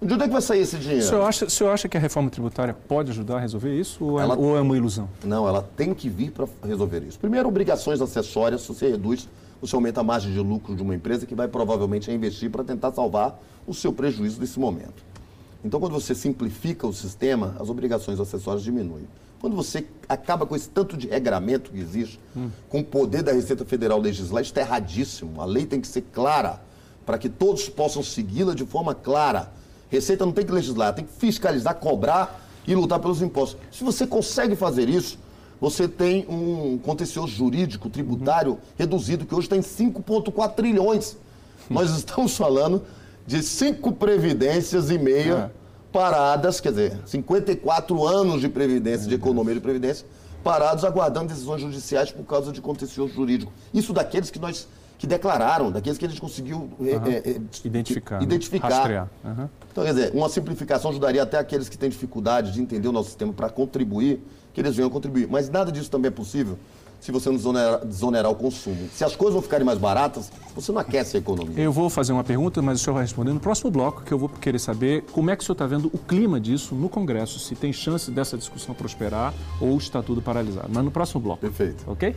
De 0.00 0.12
onde 0.12 0.24
é 0.24 0.26
que 0.26 0.32
vai 0.32 0.42
sair 0.42 0.60
esse 0.60 0.76
dinheiro? 0.76 1.04
O 1.04 1.08
senhor 1.08 1.22
acha, 1.22 1.46
o 1.46 1.50
senhor 1.50 1.70
acha 1.70 1.88
que 1.88 1.96
a 1.96 2.00
reforma 2.00 2.28
tributária 2.28 2.74
pode 2.74 3.10
ajudar 3.10 3.36
a 3.36 3.40
resolver 3.40 3.74
isso 3.74 4.04
ou, 4.04 4.20
é, 4.20 4.24
ela, 4.24 4.36
ou 4.36 4.56
é 4.56 4.60
uma 4.60 4.76
ilusão? 4.76 5.08
Não, 5.24 5.48
ela 5.48 5.62
tem 5.62 5.94
que 5.94 6.08
vir 6.10 6.32
para 6.32 6.46
resolver 6.64 7.02
isso. 7.02 7.18
Primeiro, 7.18 7.48
obrigações 7.48 8.00
acessórias, 8.00 8.60
se 8.60 8.68
você 8.68 8.90
reduz, 8.90 9.26
você 9.60 9.74
aumenta 9.74 10.00
a 10.00 10.04
margem 10.04 10.32
de 10.32 10.38
lucro 10.38 10.76
de 10.76 10.82
uma 10.82 10.94
empresa 10.94 11.24
que 11.24 11.34
vai 11.34 11.48
provavelmente 11.48 12.10
investir 12.10 12.50
para 12.50 12.62
tentar 12.62 12.92
salvar 12.92 13.40
o 13.66 13.72
seu 13.72 13.90
prejuízo 13.90 14.38
nesse 14.38 14.60
momento. 14.60 15.02
Então, 15.64 15.80
quando 15.80 15.94
você 15.94 16.14
simplifica 16.14 16.86
o 16.86 16.92
sistema, 16.92 17.56
as 17.58 17.70
obrigações 17.70 18.20
acessórias 18.20 18.62
diminuem. 18.62 19.08
Quando 19.40 19.56
você 19.56 19.86
acaba 20.06 20.44
com 20.44 20.54
esse 20.54 20.68
tanto 20.68 20.96
de 20.96 21.08
regramento 21.08 21.70
que 21.70 21.78
existe, 21.78 22.20
hum. 22.36 22.50
com 22.68 22.80
o 22.80 22.84
poder 22.84 23.22
da 23.22 23.32
Receita 23.32 23.64
Federal 23.64 23.98
legislar, 23.98 24.42
isso 24.42 24.50
está 24.50 24.60
erradíssimo. 24.60 25.40
A 25.40 25.46
lei 25.46 25.64
tem 25.64 25.80
que 25.80 25.88
ser 25.88 26.02
clara, 26.12 26.60
para 27.06 27.16
que 27.16 27.28
todos 27.28 27.68
possam 27.68 28.02
segui-la 28.02 28.54
de 28.54 28.66
forma 28.66 28.94
clara 28.94 29.52
Receita 29.90 30.24
não 30.24 30.32
tem 30.32 30.44
que 30.44 30.52
legislar, 30.52 30.94
tem 30.94 31.04
que 31.04 31.12
fiscalizar, 31.12 31.74
cobrar 31.76 32.44
e 32.66 32.74
lutar 32.74 32.98
pelos 32.98 33.22
impostos. 33.22 33.58
Se 33.70 33.84
você 33.84 34.06
consegue 34.06 34.56
fazer 34.56 34.88
isso, 34.88 35.18
você 35.60 35.88
tem 35.88 36.26
um 36.28 36.78
contencioso 36.78 37.28
jurídico, 37.28 37.88
tributário 37.88 38.52
uhum. 38.52 38.58
reduzido, 38.76 39.24
que 39.24 39.34
hoje 39.34 39.46
está 39.46 39.56
em 39.56 39.60
5,4 39.60 40.54
trilhões. 40.54 41.16
Nós 41.70 41.90
estamos 41.96 42.36
falando 42.36 42.82
de 43.26 43.42
cinco 43.42 43.92
previdências 43.92 44.90
e 44.90 44.98
meia 44.98 45.50
é. 45.50 45.92
paradas, 45.92 46.60
quer 46.60 46.70
dizer, 46.70 47.00
54 47.06 48.06
anos 48.06 48.40
de 48.40 48.48
previdência, 48.48 49.08
de 49.08 49.14
economia 49.14 49.54
de 49.54 49.60
previdência, 49.60 50.06
parados 50.44 50.84
aguardando 50.84 51.28
decisões 51.28 51.60
judiciais 51.60 52.12
por 52.12 52.24
causa 52.24 52.52
de 52.52 52.60
contencioso 52.60 53.12
jurídico. 53.12 53.52
Isso 53.74 53.92
daqueles 53.92 54.30
que 54.30 54.38
nós 54.38 54.68
que 54.98 55.06
declararam, 55.06 55.70
daqueles 55.70 55.98
que 55.98 56.04
a 56.04 56.08
gente 56.08 56.20
conseguiu 56.20 56.70
uhum. 56.78 56.86
é, 56.86 57.40
identificar. 57.64 58.22
identificar. 58.22 58.68
Rastrear. 58.68 59.08
Uhum. 59.24 59.48
Então, 59.70 59.84
quer 59.84 59.94
dizer, 59.94 60.12
uma 60.14 60.28
simplificação 60.28 60.90
ajudaria 60.90 61.22
até 61.22 61.38
aqueles 61.38 61.68
que 61.68 61.76
têm 61.76 61.90
dificuldade 61.90 62.52
de 62.52 62.60
entender 62.60 62.88
o 62.88 62.92
nosso 62.92 63.08
sistema 63.08 63.32
para 63.32 63.50
contribuir, 63.50 64.22
que 64.54 64.60
eles 64.60 64.74
venham 64.74 64.88
contribuir. 64.88 65.28
Mas 65.28 65.50
nada 65.50 65.70
disso 65.70 65.90
também 65.90 66.08
é 66.08 66.12
possível 66.12 66.58
se 67.00 67.12
você 67.12 67.28
não 67.28 67.36
desonerar, 67.36 67.84
desonerar, 67.84 68.32
o 68.32 68.34
consumo. 68.34 68.88
Se 68.92 69.04
as 69.04 69.14
coisas 69.14 69.34
vão 69.34 69.42
ficarem 69.42 69.64
mais 69.64 69.78
baratas, 69.78 70.30
você 70.54 70.72
não 70.72 70.80
aquece 70.80 71.16
a 71.16 71.20
economia. 71.20 71.62
Eu 71.62 71.70
vou 71.70 71.88
fazer 71.88 72.12
uma 72.12 72.24
pergunta, 72.24 72.60
mas 72.62 72.80
o 72.80 72.84
senhor 72.84 72.94
vai 72.94 73.04
responder 73.04 73.32
no 73.32 73.40
próximo 73.40 73.70
bloco, 73.70 74.02
que 74.02 74.12
eu 74.12 74.18
vou 74.18 74.28
querer 74.28 74.58
saber 74.58 75.02
como 75.12 75.30
é 75.30 75.36
que 75.36 75.42
o 75.42 75.46
senhor 75.46 75.54
está 75.54 75.66
vendo 75.66 75.90
o 75.92 75.98
clima 75.98 76.40
disso 76.40 76.74
no 76.74 76.88
Congresso, 76.88 77.38
se 77.38 77.54
tem 77.54 77.72
chance 77.72 78.10
dessa 78.10 78.36
discussão 78.36 78.74
prosperar 78.74 79.32
ou 79.60 79.76
está 79.76 80.02
tudo 80.02 80.22
paralisado. 80.22 80.68
Mas 80.72 80.84
no 80.84 80.90
próximo 80.90 81.20
bloco. 81.20 81.40
Perfeito. 81.40 81.84
Ok? 81.86 82.16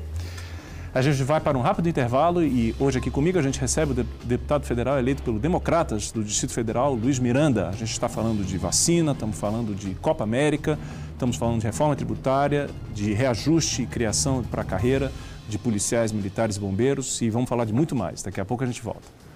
A 0.92 1.04
gente 1.04 1.22
vai 1.24 1.40
para 1.40 1.56
um 1.56 1.62
rápido 1.62 1.88
intervalo 1.88 2.44
e 2.44 2.76
hoje 2.80 2.98
aqui 2.98 3.12
comigo 3.12 3.38
a 3.38 3.44
gente 3.44 3.60
recebe 3.60 3.92
o 3.92 4.04
deputado 4.26 4.66
federal 4.66 4.98
eleito 4.98 5.22
pelo 5.22 5.38
Democratas 5.38 6.12
do 6.12 6.24
Distrito 6.24 6.52
Federal, 6.52 6.96
Luiz 6.96 7.20
Miranda. 7.20 7.70
A 7.70 7.74
gente 7.74 7.92
está 7.92 8.10
falando 8.10 8.44
de 8.44 8.58
vacina, 8.58 9.12
estamos 9.12 9.38
falando 9.38 9.76
de 9.76 9.94
Copa 9.96 10.24
América, 10.24 10.80
estamos 11.12 11.36
falando 11.36 11.60
de 11.60 11.68
reforma 11.68 11.96
tributária, 11.96 12.68
de 12.92 13.14
reajuste 13.14 13.84
e 13.84 13.86
criação 13.86 14.42
para 14.42 14.64
a 14.64 14.66
carreira 14.66 15.12
de 15.48 15.60
policiais, 15.60 16.12
militares 16.12 16.56
e 16.56 16.60
bombeiros 16.60 17.22
e 17.22 17.30
vamos 17.30 17.48
falar 17.48 17.66
de 17.66 17.74
muito 17.74 17.96
mais. 17.96 18.24
Daqui 18.24 18.42
a 18.42 18.46
pouco 18.46 18.64
a 18.64 18.68
gente 18.68 18.82
volta. 18.82 19.29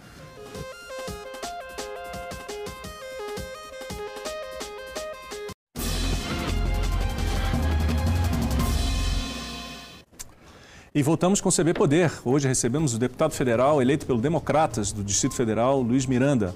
E 10.95 11.01
voltamos 11.01 11.41
com 11.41 11.49
o 11.49 11.51
CB 11.51 11.73
Poder. 11.73 12.11
Hoje 12.23 12.47
recebemos 12.47 12.93
o 12.93 12.99
deputado 12.99 13.31
federal 13.31 13.81
eleito 13.81 14.05
pelo 14.05 14.21
Democratas 14.21 14.91
do 14.91 15.03
Distrito 15.03 15.33
Federal, 15.33 15.81
Luiz 15.81 16.05
Miranda. 16.05 16.55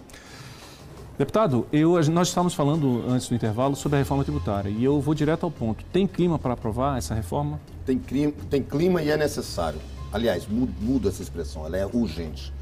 Deputado, 1.17 1.65
eu, 1.73 1.93
nós 2.11 2.27
estávamos 2.27 2.53
falando 2.53 3.03
antes 3.09 3.27
do 3.27 3.33
intervalo 3.33 3.75
sobre 3.75 3.95
a 3.95 3.99
reforma 3.99 4.23
tributária 4.23 4.69
e 4.69 4.83
eu 4.83 5.01
vou 5.01 5.15
direto 5.15 5.43
ao 5.43 5.49
ponto. 5.49 5.83
Tem 5.85 6.05
clima 6.05 6.37
para 6.37 6.53
aprovar 6.53 6.99
essa 6.99 7.15
reforma? 7.15 7.59
Tem 7.83 7.97
clima, 7.97 8.31
tem 8.47 8.61
clima 8.61 9.01
e 9.01 9.09
é 9.09 9.17
necessário. 9.17 9.79
Aliás, 10.13 10.47
mudo 10.47 11.09
essa 11.09 11.23
expressão, 11.23 11.65
ela 11.65 11.75
é 11.75 11.87
urgente. 11.87 12.53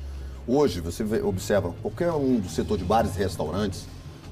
Hoje, 0.48 0.80
você 0.80 1.04
observa 1.22 1.76
qualquer 1.82 2.14
um 2.14 2.40
do 2.40 2.48
setor 2.48 2.78
de 2.78 2.86
bares 2.86 3.18
e 3.18 3.20
restaurantes 3.20 3.86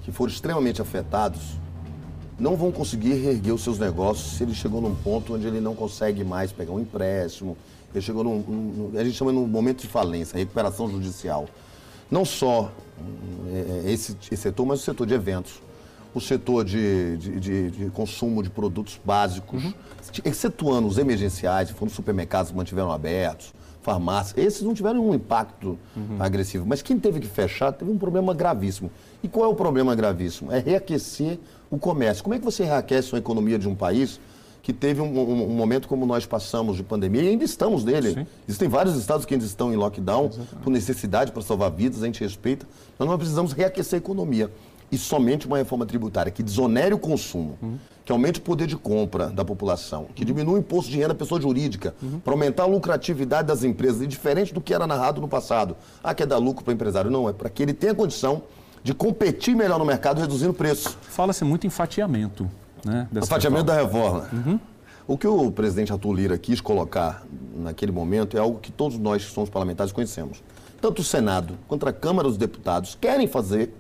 que 0.03 0.13
foram 0.13 0.31
extremamente 0.31 0.81
afetados 0.81 1.59
não 2.39 2.55
vão 2.55 2.71
conseguir 2.71 3.13
reerguer 3.13 3.53
os 3.53 3.63
seus 3.63 3.79
negócios 3.79 4.37
se 4.37 4.43
ele 4.43 4.53
chegou 4.53 4.81
num 4.81 4.95
ponto 4.95 5.35
onde 5.35 5.47
ele 5.47 5.59
não 5.59 5.75
consegue 5.75 6.23
mais 6.23 6.51
pegar 6.51 6.71
um 6.71 6.79
empréstimo. 6.79 7.57
Ele 7.93 8.01
chegou 8.01 8.23
num, 8.23 8.39
num 8.39 8.99
a 8.99 9.03
gente 9.03 9.15
chama 9.15 9.31
num 9.31 9.45
momento 9.45 9.81
de 9.81 9.87
falência, 9.87 10.37
recuperação 10.37 10.89
judicial. 10.89 11.47
Não 12.09 12.25
só 12.25 12.71
é, 13.85 13.91
esse, 13.91 14.17
esse 14.31 14.37
setor, 14.37 14.65
mas 14.65 14.81
o 14.81 14.83
setor 14.83 15.05
de 15.05 15.13
eventos, 15.13 15.61
o 16.13 16.21
setor 16.21 16.63
de, 16.63 17.17
de, 17.17 17.39
de, 17.39 17.71
de 17.71 17.89
consumo 17.89 18.43
de 18.43 18.49
produtos 18.49 18.99
básicos, 19.03 19.63
uhum. 19.63 19.73
excetuando 20.23 20.87
os 20.87 20.97
emergenciais, 20.97 21.69
foram 21.71 21.91
supermercados 21.91 22.51
que 22.51 22.57
mantiveram 22.57 22.91
abertos, 22.91 23.53
farmácias, 23.83 24.37
esses 24.37 24.61
não 24.63 24.73
tiveram 24.73 25.07
um 25.07 25.13
impacto 25.13 25.77
uhum. 25.95 26.17
agressivo. 26.17 26.65
Mas 26.65 26.81
quem 26.81 26.97
teve 26.97 27.19
que 27.19 27.27
fechar 27.27 27.71
teve 27.71 27.91
um 27.91 27.97
problema 27.97 28.33
gravíssimo. 28.33 28.89
E 29.21 29.27
qual 29.27 29.45
é 29.45 29.47
o 29.53 29.55
problema 29.55 29.93
gravíssimo? 29.93 30.51
É 30.51 30.57
reaquecer 30.57 31.37
o 31.69 31.77
comércio. 31.77 32.23
Como 32.23 32.33
é 32.33 32.39
que 32.39 32.45
você 32.45 32.63
reaquece 32.63 33.13
a 33.13 33.19
economia 33.19 33.59
de 33.59 33.67
um 33.67 33.75
país 33.75 34.19
que 34.63 34.71
teve 34.71 35.01
um, 35.01 35.13
um, 35.13 35.43
um, 35.43 35.49
momento 35.49 35.89
como 35.89 36.05
nós 36.05 36.25
passamos 36.25 36.77
de 36.77 36.83
pandemia 36.83 37.21
e 37.21 37.27
ainda 37.27 37.43
estamos 37.43 37.83
nele. 37.83 38.13
Sim. 38.13 38.27
Existem 38.47 38.69
vários 38.69 38.95
estados 38.95 39.25
que 39.25 39.33
ainda 39.33 39.45
estão 39.45 39.73
em 39.73 39.75
lockdown 39.75 40.27
Exatamente. 40.27 40.55
por 40.63 40.69
necessidade 40.71 41.33
para 41.33 41.41
salvar 41.41 41.69
vidas, 41.69 42.01
a 42.01 42.05
gente 42.05 42.23
respeita. 42.23 42.65
Nós 42.97 43.07
não 43.09 43.17
precisamos 43.17 43.51
reaquecer 43.51 43.97
a 43.97 44.01
economia. 44.01 44.49
E 44.89 44.97
somente 44.97 45.47
uma 45.47 45.57
reforma 45.57 45.85
tributária 45.85 46.31
que 46.31 46.41
desonere 46.41 46.93
o 46.93 46.99
consumo, 46.99 47.57
uhum. 47.61 47.77
Que 48.05 48.11
aumente 48.11 48.39
o 48.39 48.41
poder 48.41 48.67
de 48.67 48.75
compra 48.75 49.27
da 49.27 49.45
população, 49.45 50.07
que 50.13 50.25
diminua 50.25 50.55
o 50.55 50.57
imposto 50.57 50.91
de 50.91 50.97
renda 50.97 51.13
à 51.13 51.15
pessoa 51.15 51.39
jurídica, 51.39 51.95
uhum. 52.01 52.19
para 52.19 52.33
aumentar 52.33 52.63
a 52.63 52.65
lucratividade 52.65 53.47
das 53.47 53.63
empresas, 53.63 54.01
e 54.01 54.07
diferente 54.07 54.53
do 54.53 54.59
que 54.59 54.73
era 54.73 54.85
narrado 54.85 55.21
no 55.21 55.27
passado. 55.27 55.75
Ah, 56.03 56.13
quer 56.13 56.27
dar 56.27 56.37
lucro 56.37 56.63
para 56.63 56.71
o 56.71 56.73
empresário? 56.73 57.09
Não, 57.09 57.29
é 57.29 57.33
para 57.33 57.49
que 57.49 57.63
ele 57.63 57.73
tenha 57.73 57.95
condição 57.95 58.43
de 58.83 58.93
competir 58.93 59.55
melhor 59.55 59.79
no 59.79 59.85
mercado 59.85 60.19
reduzindo 60.19 60.51
o 60.51 60.53
preço. 60.53 60.97
Fala-se 61.03 61.45
muito 61.45 61.65
em 61.65 61.69
fatiamento. 61.69 62.49
Né, 62.83 63.07
o 63.15 63.25
fatiamento 63.25 63.63
da 63.63 63.75
reforma. 63.75 64.27
Uhum. 64.33 64.59
O 65.07 65.17
que 65.17 65.27
o 65.27 65.51
presidente 65.51 65.91
Arthur 65.91 66.13
Lira 66.13 66.37
quis 66.37 66.59
colocar 66.59 67.25
naquele 67.55 67.91
momento 67.91 68.37
é 68.37 68.39
algo 68.39 68.59
que 68.59 68.71
todos 68.71 68.97
nós 68.97 69.23
que 69.23 69.31
somos 69.31 69.49
parlamentares 69.49 69.93
conhecemos. 69.93 70.43
Tanto 70.81 71.01
o 71.01 71.03
Senado 71.03 71.57
quanto 71.67 71.87
a 71.87 71.93
Câmara 71.93 72.27
dos 72.27 72.37
Deputados 72.37 72.97
querem 72.99 73.27
fazer 73.27 73.73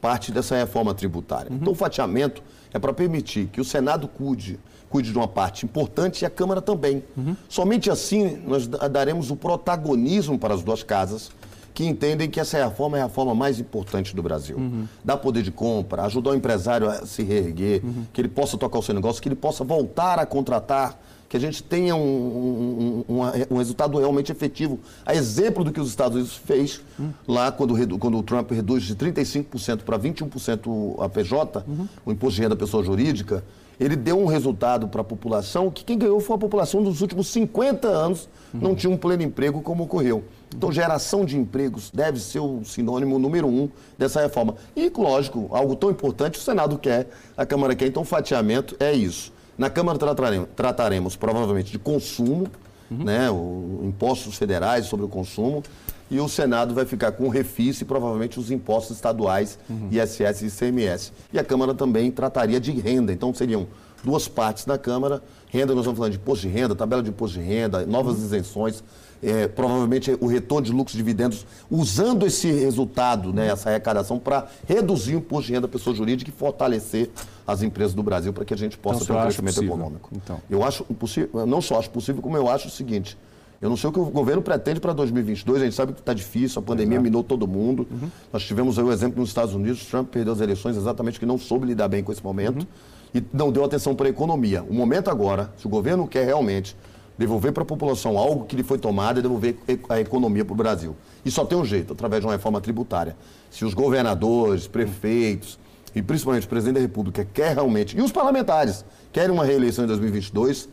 parte 0.00 0.32
dessa 0.32 0.56
reforma 0.56 0.94
tributária. 0.94 1.50
Uhum. 1.50 1.58
Então, 1.58 1.72
o 1.72 1.76
fatiamento 1.76 2.42
é 2.72 2.78
para 2.78 2.92
permitir 2.92 3.46
que 3.46 3.60
o 3.60 3.64
Senado 3.64 4.08
cuide, 4.08 4.58
cuide 4.88 5.12
de 5.12 5.18
uma 5.18 5.28
parte 5.28 5.64
importante 5.64 6.22
e 6.22 6.26
a 6.26 6.30
Câmara 6.30 6.60
também. 6.60 7.02
Uhum. 7.16 7.36
Somente 7.48 7.90
assim 7.90 8.42
nós 8.46 8.66
daremos 8.66 9.30
o 9.30 9.36
protagonismo 9.36 10.38
para 10.38 10.54
as 10.54 10.62
duas 10.62 10.82
casas 10.82 11.30
que 11.72 11.86
entendem 11.86 12.28
que 12.28 12.40
essa 12.40 12.62
reforma 12.62 12.98
é 12.98 13.00
a 13.00 13.04
reforma 13.04 13.34
mais 13.34 13.58
importante 13.58 14.14
do 14.14 14.22
Brasil. 14.22 14.56
Uhum. 14.56 14.86
Dar 15.04 15.16
poder 15.16 15.42
de 15.42 15.50
compra, 15.50 16.02
ajudar 16.02 16.30
o 16.30 16.34
empresário 16.34 16.88
a 16.88 17.06
se 17.06 17.22
reerguer, 17.22 17.84
uhum. 17.84 18.04
que 18.12 18.20
ele 18.20 18.28
possa 18.28 18.58
tocar 18.58 18.78
o 18.78 18.82
seu 18.82 18.94
negócio, 18.94 19.22
que 19.22 19.28
ele 19.28 19.36
possa 19.36 19.64
voltar 19.64 20.18
a 20.18 20.26
contratar, 20.26 21.00
que 21.30 21.36
a 21.36 21.40
gente 21.40 21.62
tenha 21.62 21.94
um, 21.94 23.04
um, 23.08 23.14
um, 23.14 23.54
um 23.54 23.56
resultado 23.58 23.96
realmente 23.96 24.32
efetivo. 24.32 24.80
A 25.06 25.14
exemplo 25.14 25.62
do 25.62 25.70
que 25.70 25.80
os 25.80 25.88
Estados 25.88 26.16
Unidos 26.16 26.36
fez 26.36 26.80
uhum. 26.98 27.12
lá 27.26 27.52
quando, 27.52 27.98
quando 27.98 28.18
o 28.18 28.22
Trump 28.24 28.50
reduz 28.50 28.82
de 28.82 28.96
35% 28.96 29.82
para 29.84 29.96
21% 29.96 31.00
a 31.00 31.08
PJ, 31.08 31.64
uhum. 31.68 31.86
o 32.04 32.10
imposto 32.10 32.34
de 32.34 32.42
renda 32.42 32.56
da 32.56 32.58
pessoa 32.58 32.82
jurídica, 32.82 33.44
ele 33.78 33.94
deu 33.94 34.18
um 34.18 34.26
resultado 34.26 34.88
para 34.88 35.02
a 35.02 35.04
população 35.04 35.70
que 35.70 35.84
quem 35.84 35.96
ganhou 35.96 36.18
foi 36.18 36.34
a 36.34 36.38
população 36.38 36.82
dos 36.82 37.00
últimos 37.00 37.28
50 37.28 37.86
anos, 37.86 38.28
uhum. 38.52 38.60
não 38.60 38.74
tinha 38.74 38.92
um 38.92 38.96
pleno 38.96 39.22
emprego 39.22 39.62
como 39.62 39.84
ocorreu. 39.84 40.24
Então, 40.52 40.72
geração 40.72 41.24
de 41.24 41.38
empregos 41.38 41.92
deve 41.94 42.18
ser 42.18 42.40
o 42.40 42.64
sinônimo 42.64 43.20
número 43.20 43.46
um 43.46 43.68
dessa 43.96 44.20
reforma. 44.20 44.56
E, 44.74 44.90
lógico, 44.96 45.48
algo 45.52 45.76
tão 45.76 45.92
importante 45.92 46.40
o 46.40 46.42
Senado 46.42 46.76
quer, 46.76 47.08
a 47.36 47.46
Câmara 47.46 47.76
quer, 47.76 47.86
então, 47.86 48.04
fatiamento 48.04 48.74
é 48.80 48.92
isso. 48.92 49.32
Na 49.60 49.68
Câmara 49.68 49.98
trataremos, 49.98 50.48
trataremos 50.56 51.16
provavelmente 51.16 51.70
de 51.70 51.78
consumo, 51.78 52.48
uhum. 52.90 53.04
né, 53.04 53.30
o, 53.30 53.82
impostos 53.84 54.38
federais 54.38 54.86
sobre 54.86 55.04
o 55.04 55.08
consumo, 55.08 55.62
e 56.10 56.18
o 56.18 56.30
Senado 56.30 56.74
vai 56.74 56.86
ficar 56.86 57.12
com 57.12 57.24
o 57.24 57.28
refis 57.28 57.78
e 57.82 57.84
provavelmente 57.84 58.40
os 58.40 58.50
impostos 58.50 58.96
estaduais, 58.96 59.58
uhum. 59.68 59.90
ISS 59.92 60.40
e 60.40 60.46
ICMS. 60.46 61.12
E 61.30 61.38
a 61.38 61.44
Câmara 61.44 61.74
também 61.74 62.10
trataria 62.10 62.58
de 62.58 62.72
renda, 62.72 63.12
então 63.12 63.34
seriam 63.34 63.66
duas 64.02 64.26
partes 64.26 64.64
na 64.64 64.78
Câmara. 64.78 65.22
Renda, 65.50 65.74
nós 65.74 65.84
vamos 65.84 65.98
falando 65.98 66.12
de 66.12 66.18
imposto 66.18 66.46
de 66.46 66.52
renda, 66.52 66.74
tabela 66.74 67.02
de 67.02 67.10
imposto 67.10 67.38
de 67.38 67.44
renda, 67.44 67.84
novas 67.84 68.18
isenções 68.18 68.82
é, 69.22 69.46
provavelmente 69.46 70.16
o 70.20 70.26
retorno 70.26 70.66
de 70.66 70.72
lucros 70.72 70.94
e 70.94 70.96
dividendos, 70.96 71.46
usando 71.70 72.26
esse 72.26 72.50
resultado, 72.50 73.32
né, 73.32 73.48
essa 73.48 73.68
arrecadação, 73.68 74.18
para 74.18 74.48
reduzir 74.66 75.14
o 75.14 75.18
imposto 75.18 75.48
de 75.48 75.52
renda 75.52 75.66
da 75.66 75.72
pessoa 75.72 75.94
jurídica 75.94 76.30
e 76.30 76.34
fortalecer 76.34 77.10
as 77.46 77.62
empresas 77.62 77.94
do 77.94 78.02
Brasil 78.02 78.32
para 78.32 78.44
que 78.44 78.54
a 78.54 78.56
gente 78.56 78.78
possa 78.78 79.04
então, 79.04 79.16
ter 79.16 79.20
um 79.20 79.24
crescimento 79.24 79.54
possível. 79.54 79.74
econômico. 79.74 80.10
Então. 80.14 80.40
Eu 80.48 80.64
acho 80.64 80.84
possível, 80.84 81.46
não 81.46 81.60
só 81.60 81.78
acho 81.78 81.90
possível, 81.90 82.22
como 82.22 82.36
eu 82.36 82.48
acho 82.48 82.68
o 82.68 82.70
seguinte. 82.70 83.16
Eu 83.60 83.68
não 83.68 83.76
sei 83.76 83.90
o 83.90 83.92
que 83.92 84.00
o 84.00 84.06
governo 84.06 84.40
pretende 84.40 84.80
para 84.80 84.94
2022, 84.94 85.60
a 85.60 85.64
gente 85.66 85.76
sabe 85.76 85.92
que 85.92 86.00
está 86.00 86.14
difícil, 86.14 86.60
a 86.60 86.62
pandemia 86.62 86.94
Exato. 86.94 87.02
minou 87.02 87.22
todo 87.22 87.46
mundo. 87.46 87.86
Uhum. 87.90 88.08
Nós 88.32 88.42
tivemos 88.42 88.78
aí 88.78 88.84
o 88.84 88.90
exemplo 88.90 89.20
nos 89.20 89.28
Estados 89.28 89.54
Unidos, 89.54 89.84
Trump 89.84 90.08
perdeu 90.08 90.32
as 90.32 90.40
eleições 90.40 90.78
exatamente 90.78 91.14
porque 91.14 91.26
não 91.26 91.36
soube 91.36 91.66
lidar 91.66 91.86
bem 91.88 92.02
com 92.02 92.10
esse 92.10 92.24
momento 92.24 92.60
uhum. 92.60 92.66
E 93.14 93.22
não 93.32 93.50
deu 93.50 93.64
atenção 93.64 93.94
para 93.94 94.06
a 94.06 94.10
economia. 94.10 94.62
O 94.62 94.74
momento 94.74 95.10
agora, 95.10 95.52
se 95.56 95.66
o 95.66 95.70
governo 95.70 96.06
quer 96.06 96.26
realmente 96.26 96.76
devolver 97.20 97.52
para 97.52 97.62
a 97.62 97.66
população 97.66 98.16
algo 98.16 98.46
que 98.46 98.56
lhe 98.56 98.62
foi 98.62 98.78
tomado 98.78 99.18
e 99.18 99.22
devolver 99.22 99.58
a 99.90 100.00
economia 100.00 100.42
para 100.42 100.54
o 100.54 100.56
Brasil. 100.56 100.96
E 101.22 101.30
só 101.30 101.44
tem 101.44 101.58
um 101.58 101.64
jeito, 101.64 101.92
através 101.92 102.22
de 102.22 102.26
uma 102.26 102.32
reforma 102.32 102.62
tributária. 102.62 103.14
Se 103.50 103.62
os 103.62 103.74
governadores, 103.74 104.66
prefeitos 104.66 105.58
e 105.94 106.00
principalmente 106.00 106.46
o 106.46 106.48
presidente 106.48 106.76
da 106.76 106.80
República 106.80 107.26
quer 107.34 107.54
realmente, 107.54 107.98
e 107.98 108.00
os 108.00 108.10
parlamentares 108.10 108.86
querem 109.12 109.30
uma 109.30 109.44
reeleição 109.44 109.84
em 109.84 109.88
2022, 109.88 110.66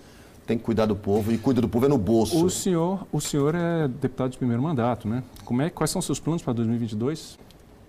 tem 0.45 0.57
que 0.57 0.63
cuidar 0.63 0.85
do 0.85 0.95
povo 0.95 1.33
e 1.33 1.37
cuida 1.37 1.59
do 1.59 1.67
povo 1.67 1.85
é 1.85 1.89
no 1.89 1.97
bolso. 1.97 2.45
O 2.45 2.49
senhor, 2.49 3.05
o 3.11 3.19
senhor 3.19 3.53
é 3.53 3.89
deputado 3.89 4.31
de 4.31 4.37
primeiro 4.37 4.63
mandato, 4.63 5.05
né? 5.05 5.21
Como 5.43 5.61
é, 5.61 5.69
quais 5.69 5.91
são 5.91 5.99
os 5.99 6.05
seus 6.05 6.19
planos 6.19 6.41
para 6.41 6.53
2022? 6.53 7.37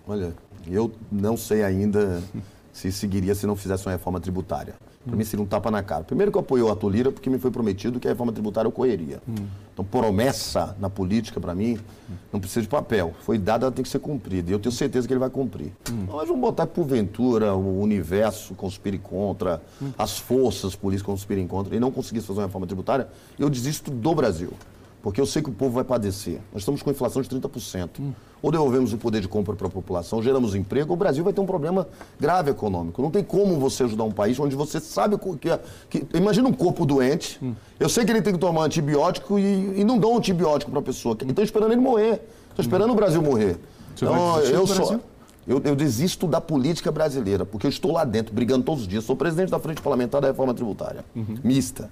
Olha, 0.05 0.33
eu 0.67 0.91
não 1.09 1.37
sei 1.37 1.63
ainda 1.63 2.21
se 2.71 2.91
seguiria 2.91 3.35
se 3.35 3.45
não 3.45 3.55
fizesse 3.55 3.85
uma 3.85 3.91
reforma 3.91 4.19
tributária. 4.19 4.75
Para 5.05 5.15
mim 5.15 5.23
seria 5.23 5.43
um 5.43 5.47
tapa 5.47 5.71
na 5.71 5.81
cara. 5.81 6.03
Primeiro 6.03 6.31
que 6.31 6.37
eu 6.37 6.41
apoio 6.41 6.67
o 6.67 6.69
Arthur 6.69 7.11
porque 7.11 7.29
me 7.29 7.39
foi 7.39 7.49
prometido 7.49 7.99
que 7.99 8.07
a 8.07 8.11
reforma 8.11 8.31
tributária 8.33 8.67
ocorreria. 8.67 9.21
Hum. 9.27 9.47
Então, 9.73 9.85
promessa 9.85 10.75
na 10.79 10.89
política, 10.89 11.39
para 11.39 11.55
mim, 11.55 11.79
não 12.33 12.39
precisa 12.39 12.61
de 12.61 12.67
papel. 12.67 13.13
Foi 13.21 13.37
dada, 13.37 13.65
ela 13.65 13.71
tem 13.71 13.81
que 13.81 13.89
ser 13.89 13.99
cumprida. 13.99 14.51
E 14.51 14.53
eu 14.53 14.59
tenho 14.59 14.73
certeza 14.73 15.07
que 15.07 15.13
ele 15.13 15.19
vai 15.19 15.29
cumprir. 15.29 15.71
Hum. 15.89 16.05
Nós 16.07 16.27
vamos 16.27 16.41
botar 16.41 16.67
porventura 16.67 17.55
o 17.55 17.81
universo 17.81 18.53
conspire 18.55 18.97
contra, 18.99 19.61
hum. 19.81 19.91
as 19.97 20.19
forças 20.19 20.75
políticas 20.75 21.05
conspirem 21.05 21.47
contra, 21.47 21.75
e 21.75 21.79
não 21.79 21.91
conseguisse 21.91 22.27
fazer 22.27 22.41
uma 22.41 22.47
reforma 22.47 22.67
tributária, 22.67 23.07
eu 23.37 23.49
desisto 23.49 23.89
do 23.89 24.13
Brasil 24.13 24.51
porque 25.01 25.19
eu 25.19 25.25
sei 25.25 25.41
que 25.41 25.49
o 25.49 25.53
povo 25.53 25.71
vai 25.71 25.83
padecer. 25.83 26.41
Nós 26.51 26.61
estamos 26.61 26.81
com 26.81 26.91
inflação 26.91 27.21
de 27.21 27.29
30%. 27.29 27.89
Hum. 27.99 28.11
Ou 28.41 28.51
devolvemos 28.51 28.93
o 28.93 28.97
poder 28.97 29.21
de 29.21 29.27
compra 29.27 29.53
para 29.53 29.67
a 29.67 29.69
população, 29.69 30.21
geramos 30.23 30.55
emprego, 30.55 30.93
o 30.93 30.95
Brasil 30.95 31.23
vai 31.23 31.33
ter 31.33 31.41
um 31.41 31.45
problema 31.45 31.87
grave 32.17 32.51
econômico. 32.51 33.01
Não 33.01 33.11
tem 33.11 33.21
como 33.21 33.59
você 33.59 33.83
ajudar 33.83 34.05
um 34.05 34.11
país 34.11 34.39
onde 34.39 34.55
você 34.55 34.79
sabe 34.79 35.17
que. 35.39 35.49
que 35.89 36.17
imagina 36.17 36.47
um 36.47 36.53
corpo 36.53 36.85
doente, 36.85 37.37
hum. 37.43 37.53
eu 37.79 37.89
sei 37.89 38.05
que 38.05 38.11
ele 38.11 38.21
tem 38.21 38.33
que 38.33 38.39
tomar 38.39 38.63
antibiótico 38.63 39.37
e, 39.37 39.81
e 39.81 39.83
não 39.83 39.97
dou 39.97 40.13
um 40.13 40.17
antibiótico 40.17 40.71
para 40.71 40.79
a 40.79 40.83
pessoa. 40.83 41.17
Estão 41.21 41.43
esperando 41.43 41.71
ele 41.71 41.81
morrer. 41.81 42.21
Estou 42.49 42.63
esperando 42.63 42.89
hum. 42.89 42.93
o 42.93 42.95
Brasil 42.95 43.21
morrer. 43.21 43.57
Você 43.95 44.05
então, 44.05 44.39
eu 44.39 44.67
sou. 44.67 44.99
Eu, 45.47 45.59
eu, 45.65 45.75
desisto 45.75 46.27
da 46.27 46.39
política 46.39 46.91
brasileira, 46.91 47.43
porque 47.43 47.65
eu 47.65 47.71
estou 47.71 47.91
lá 47.91 48.03
dentro, 48.03 48.33
brigando 48.33 48.63
todos 48.63 48.81
os 48.81 48.87
dias. 48.87 49.03
Sou 49.03 49.15
presidente 49.15 49.49
da 49.49 49.57
Frente 49.57 49.81
Parlamentar 49.81 50.21
da 50.21 50.27
Reforma 50.27 50.53
Tributária, 50.53 51.03
uhum. 51.15 51.37
mista. 51.43 51.89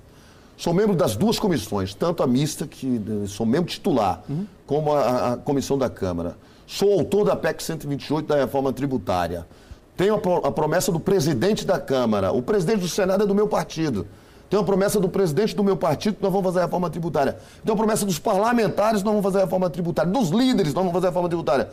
Sou 0.58 0.74
membro 0.74 0.96
das 0.96 1.16
duas 1.16 1.38
comissões, 1.38 1.94
tanto 1.94 2.24
a 2.24 2.28
mista, 2.28 2.66
que 2.66 3.00
eh, 3.24 3.28
sou 3.28 3.46
membro 3.46 3.70
titular, 3.70 4.24
uhum. 4.28 4.48
como 4.66 4.92
a, 4.92 5.34
a, 5.34 5.38
comissão 5.38 5.78
da 5.78 5.88
Câmara. 5.88 6.36
Sou 6.66 6.92
autor 6.94 7.26
da 7.26 7.36
PEC 7.36 7.62
128 7.62 8.28
da 8.28 8.38
reforma 8.38 8.74
tributária. 8.74 9.46
Tenho 9.96 10.16
a, 10.16 10.48
a 10.48 10.52
promessa 10.52 10.92
do 10.92 11.00
presidente 11.00 11.64
da 11.64 11.80
Câmara. 11.80 12.32
O 12.32 12.42
presidente 12.42 12.80
do 12.80 12.88
Senado 12.88 13.24
é 13.24 13.28
do 13.28 13.36
meu 13.36 13.48
partido. 13.48 14.08
Tenho 14.50 14.64
a 14.64 14.66
promessa 14.66 15.00
do 15.00 15.08
presidente 15.08 15.56
do 15.56 15.64
meu 15.64 15.78
partido 15.78 16.16
que 16.16 16.24
nós 16.24 16.32
vamos 16.32 16.48
fazer 16.48 16.60
a 16.60 16.64
reforma 16.64 16.90
tributária. 16.90 17.38
Tenho 17.64 17.76
a 17.76 17.78
promessa 17.78 18.04
dos 18.04 18.18
parlamentares 18.18 19.02
que 19.02 19.06
nós 19.06 19.14
vamos 19.14 19.24
fazer 19.24 19.38
a 19.38 19.42
reforma 19.42 19.70
tributária. 19.70 20.12
Dos 20.12 20.30
líderes 20.30 20.74
nós 20.74 20.84
vamos 20.84 20.94
fazer 20.94 21.06
a 21.06 21.10
reforma 21.10 21.30
tributária. 21.30 21.70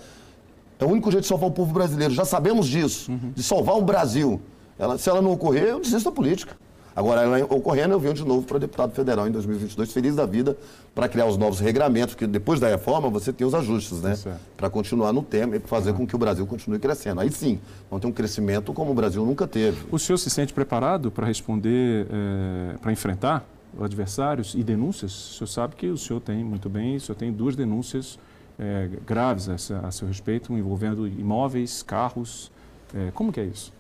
É 0.79 0.85
o 0.85 0.89
único 0.89 1.11
jeito 1.11 1.23
de 1.23 1.29
salvar 1.29 1.49
o 1.49 1.53
povo 1.53 1.73
brasileiro. 1.73 2.13
Já 2.13 2.27
sabemos 2.27 2.67
disso. 2.67 3.11
Uhum. 3.11 3.33
De 3.35 3.43
salvar 3.43 3.77
o 3.77 3.83
Brasil. 3.83 4.43
Ela, 4.79 4.99
se 4.99 5.09
ela 5.09 5.23
não 5.23 5.33
ocorrer, 5.33 5.65
eu 5.65 5.81
desisto 5.81 6.11
da 6.11 6.15
política. 6.15 6.55
Agora, 6.97 7.23
ela 7.23 7.45
ocorrendo, 7.47 7.93
eu 7.93 7.99
venho 7.99 8.15
de 8.15 8.25
novo 8.25 8.47
para 8.47 8.59
deputado 8.59 8.93
federal 8.93 9.27
em 9.27 9.31
2022, 9.33 9.93
feliz 9.93 10.15
da 10.15 10.25
vida, 10.25 10.57
para 10.95 11.09
criar 11.09 11.27
os 11.27 11.37
novos 11.37 11.59
regramentos, 11.59 12.15
porque 12.15 12.27
depois 12.27 12.61
da 12.61 12.69
reforma 12.69 13.11
você 13.11 13.33
tem 13.33 13.45
os 13.47 13.53
ajustes, 13.53 14.01
né? 14.01 14.17
Para 14.57 14.71
continuar 14.71 15.13
no 15.13 15.23
tema 15.23 15.57
e 15.57 15.61
fazer 15.61 15.91
uhum. 15.91 15.99
com 15.99 16.07
que 16.07 16.15
o 16.15 16.19
Brasil 16.19 16.47
continue 16.47 16.79
crescendo. 16.79 17.21
Aí 17.21 17.31
sim, 17.33 17.59
vamos 17.91 18.03
ter 18.03 18.07
um 18.07 18.13
crescimento 18.13 18.73
como 18.73 18.93
o 18.93 18.95
Brasil 18.95 19.25
nunca 19.27 19.47
teve. 19.47 19.79
O 19.91 19.99
senhor 19.99 20.19
se 20.19 20.31
sente 20.31 20.53
preparado 20.53 21.11
para 21.11 21.27
responder, 21.27 22.07
é, 22.11 22.77
para 22.79 22.93
enfrentar 22.93 23.45
adversários 23.81 24.55
e 24.55 24.63
denúncias? 24.63 25.13
O 25.13 25.35
senhor 25.35 25.49
sabe 25.49 25.75
que 25.75 25.89
o 25.89 25.99
senhor 25.99 26.21
tem, 26.21 26.45
muito 26.45 26.69
bem, 26.69 26.97
o 26.97 27.01
senhor 27.01 27.17
tem 27.17 27.33
duas 27.33 27.57
denúncias 27.57 28.19
é, 28.59 28.89
graves 29.05 29.49
a, 29.49 29.79
a, 29.87 29.91
seu 29.91 30.07
respeito, 30.07 30.53
envolvendo 30.53 31.07
imóveis, 31.09 31.83
carros. 31.83 32.53
É, 32.95 33.11
como 33.13 33.33
que 33.33 33.41
é 33.41 33.45
isso? 33.45 33.73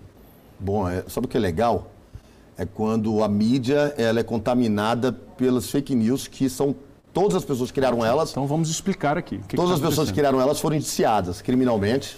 Bom, 0.58 0.88
é, 0.88 1.04
sabe 1.08 1.26
o 1.26 1.28
que 1.28 1.36
é 1.36 1.40
legal? 1.40 1.90
É 2.56 2.64
quando 2.64 3.22
a 3.22 3.28
mídia 3.28 3.94
ela 3.96 4.20
é 4.20 4.22
contaminada 4.22 5.12
pelas 5.12 5.70
fake 5.70 5.94
news 5.94 6.28
que 6.28 6.48
são 6.48 6.74
todas 7.12 7.36
as 7.36 7.44
pessoas 7.44 7.70
que 7.70 7.74
criaram 7.74 8.04
elas. 8.04 8.30
Então 8.30 8.46
vamos 8.46 8.68
explicar 8.70 9.16
aqui. 9.18 9.38
Que 9.48 9.56
todas 9.56 9.74
que 9.74 9.80
tá 9.80 9.86
as 9.86 9.92
pessoas 9.92 10.08
que 10.08 10.14
criaram 10.14 10.40
elas 10.40 10.60
foram 10.60 10.76
indiciadas 10.76 11.40
criminalmente, 11.40 12.16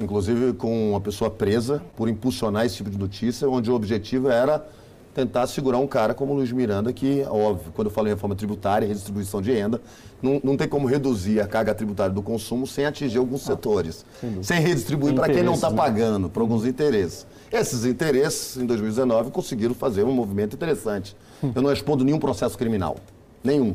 inclusive 0.00 0.52
com 0.54 0.90
uma 0.90 1.00
pessoa 1.00 1.30
presa 1.30 1.82
por 1.96 2.08
impulsionar 2.08 2.66
esse 2.66 2.76
tipo 2.76 2.90
de 2.90 2.98
notícia, 2.98 3.48
onde 3.48 3.70
o 3.70 3.74
objetivo 3.74 4.28
era 4.28 4.66
tentar 5.14 5.46
segurar 5.46 5.78
um 5.78 5.86
cara 5.86 6.14
como 6.14 6.32
o 6.32 6.36
Luiz 6.36 6.50
Miranda, 6.50 6.92
que, 6.92 7.22
óbvio, 7.28 7.72
quando 7.74 7.88
eu 7.88 7.92
falo 7.92 8.08
em 8.08 8.10
reforma 8.10 8.34
tributária, 8.34 8.86
redistribuição 8.88 9.42
de 9.42 9.52
renda, 9.52 9.80
não, 10.22 10.40
não 10.42 10.56
tem 10.56 10.66
como 10.66 10.86
reduzir 10.86 11.40
a 11.40 11.46
carga 11.46 11.74
tributária 11.74 12.12
do 12.12 12.22
consumo 12.22 12.66
sem 12.66 12.86
atingir 12.86 13.18
alguns 13.18 13.42
ah, 13.42 13.52
setores, 13.52 14.06
sem, 14.20 14.42
sem 14.42 14.60
redistribuir 14.60 15.14
para 15.14 15.32
quem 15.32 15.42
não 15.42 15.54
está 15.54 15.70
né? 15.70 15.76
pagando, 15.76 16.30
para 16.30 16.42
alguns 16.42 16.64
interesses. 16.64 17.26
Esses 17.50 17.84
interesses, 17.84 18.56
em 18.56 18.64
2019, 18.64 19.30
conseguiram 19.30 19.74
fazer 19.74 20.04
um 20.04 20.12
movimento 20.12 20.54
interessante. 20.54 21.14
Hum. 21.42 21.52
Eu 21.54 21.60
não 21.60 21.70
respondo 21.70 22.04
nenhum 22.04 22.18
processo 22.18 22.56
criminal, 22.56 22.96
nenhum. 23.44 23.74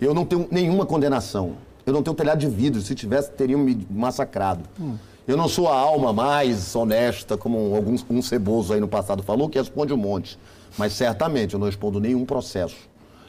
Eu 0.00 0.14
não 0.14 0.24
tenho 0.24 0.48
nenhuma 0.50 0.84
condenação. 0.86 1.56
Eu 1.86 1.92
não 1.92 2.02
tenho 2.02 2.16
telhado 2.16 2.38
de 2.38 2.48
vidro. 2.48 2.80
Se 2.80 2.94
tivesse, 2.94 3.30
teriam 3.32 3.60
me 3.60 3.86
massacrado. 3.90 4.62
Hum. 4.80 4.96
Eu 5.30 5.36
não 5.36 5.48
sou 5.48 5.68
a 5.68 5.76
alma 5.78 6.12
mais 6.12 6.74
honesta, 6.74 7.36
como 7.36 7.76
alguns, 7.76 8.04
um 8.10 8.20
ceboso 8.20 8.72
aí 8.72 8.80
no 8.80 8.88
passado 8.88 9.22
falou, 9.22 9.48
que 9.48 9.56
responde 9.56 9.92
um 9.92 9.96
monte. 9.96 10.36
Mas 10.76 10.92
certamente 10.92 11.54
eu 11.54 11.60
não 11.60 11.66
respondo 11.66 12.00
nenhum 12.00 12.24
processo. 12.24 12.74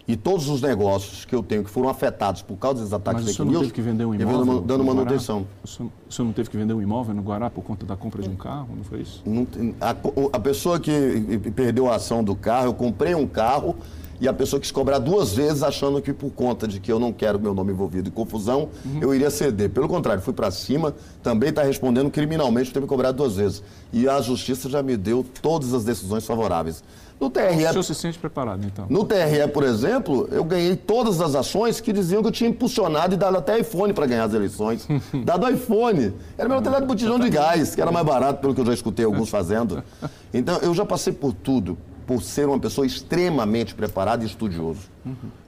E 0.08 0.16
todos 0.18 0.50
os 0.50 0.64
negócios 0.64 1.26
que 1.26 1.36
eu 1.36 1.44
tenho 1.44 1.64
que 1.64 1.70
foram 1.70 1.88
afetados 1.88 2.42
por 2.42 2.58
causa 2.58 2.80
desses 2.80 2.92
ataques 2.92 3.24
Mas 3.24 3.36
senhor 3.36 3.52
não 3.52 3.60
teve 3.60 3.72
que 3.72 3.82
vender 3.84 4.06
um 4.06 4.16
imóvel? 4.16 4.62
dando 4.62 4.84
manutenção. 4.84 5.46
O 5.64 5.68
senhor, 5.68 5.92
o 6.10 6.12
senhor 6.12 6.26
não 6.26 6.34
teve 6.34 6.50
que 6.50 6.58
vender 6.58 6.74
um 6.74 6.82
imóvel 6.82 7.14
no 7.14 7.22
Guará 7.22 7.52
por 7.52 7.64
conta 7.64 7.86
da 7.86 7.96
compra 7.96 8.24
de 8.24 8.30
um 8.30 8.36
carro? 8.36 8.70
Não 8.76 8.84
foi 8.84 9.02
isso? 9.02 9.22
Não 9.24 9.46
a, 9.80 9.96
a 10.34 10.40
pessoa 10.40 10.80
que 10.80 11.40
perdeu 11.56 11.88
a 11.88 11.98
ação 11.98 12.24
do 12.24 12.36
carro, 12.36 12.66
eu 12.66 12.74
comprei 12.74 13.14
um 13.14 13.28
carro 13.28 13.76
e 14.22 14.28
a 14.28 14.34
pessoa 14.34 14.60
quis 14.60 14.70
cobrar 14.70 15.00
duas 15.00 15.34
vezes 15.34 15.64
achando 15.64 16.00
que 16.00 16.14
por 16.14 16.30
conta 16.30 16.68
de 16.68 16.80
que 16.80 16.92
eu 16.92 17.00
não 17.00 17.12
quero 17.12 17.40
meu 17.40 17.56
nome 17.56 17.74
envolvido 17.74 18.08
em 18.08 18.12
confusão, 18.12 18.70
eu 19.02 19.16
iria 19.16 19.32
ceder. 19.32 19.72
Pelo 19.72 19.88
contrário, 19.90 20.22
fui 20.22 20.32
para 20.32 20.52
cima, 20.52 20.94
também 21.24 21.50
está 21.50 21.64
respondendo 21.64 22.12
criminalmente 22.12 22.70
por 22.70 22.76
ter 22.76 22.80
me 22.82 22.88
cobrado 22.88 23.18
duas 23.18 23.36
vezes. 23.36 23.64
E 23.92 24.08
a 24.08 24.22
justiça 24.22 24.70
já 24.70 24.84
me 24.84 24.96
deu 24.96 25.26
todas 25.42 25.74
as 25.74 25.84
decisões 25.84 26.24
favoráveis. 26.24 26.84
No 27.20 27.28
O 27.28 27.30
TRE, 27.30 27.56
senhor 27.56 27.84
se 27.84 27.94
sente 27.94 28.18
preparado, 28.18 28.66
então? 28.66 28.88
no 28.90 29.04
TRE, 29.04 29.48
por 29.54 29.64
exemplo, 29.64 30.28
eu 30.32 30.44
ganhei 30.44 30.76
todas 30.76 31.22
as 31.22 31.36
ações 31.36 31.80
que 31.80 31.94
diziam 31.94 32.22
que 32.22 32.28
eu 32.28 32.32
tinha 32.32 32.50
impulsionado 32.50 33.14
e 33.14 33.18
dado 33.18 33.38
até 33.38 33.60
iPhone 33.60 33.94
para 33.94 34.08
ganhar 34.08 34.24
as 34.26 34.34
eleições. 34.34 34.88
dado 35.24 35.48
iPhone. 35.50 36.14
Era 36.36 36.48
melhor 36.50 36.62
ter 36.62 36.72
dado 36.72 36.86
botijão 36.88 37.20
de 37.20 37.30
gás, 37.30 37.76
que 37.76 37.82
era 37.82 37.92
mais 37.92 38.06
barato, 38.06 38.40
pelo 38.42 38.56
que 38.56 38.62
eu 38.62 38.66
já 38.66 38.74
escutei 38.74 39.04
alguns 39.06 39.30
fazendo. 39.30 39.84
Então, 40.34 40.60
eu 40.60 40.74
já 40.74 40.86
passei 40.86 41.12
por 41.12 41.34
tudo, 41.34 41.78
por 42.12 42.22
ser 42.22 42.46
uma 42.50 42.60
pessoa 42.60 42.86
extremamente 42.86 43.74
preparada 43.74 44.22
e 44.24 44.28
estudioso. 44.28 44.82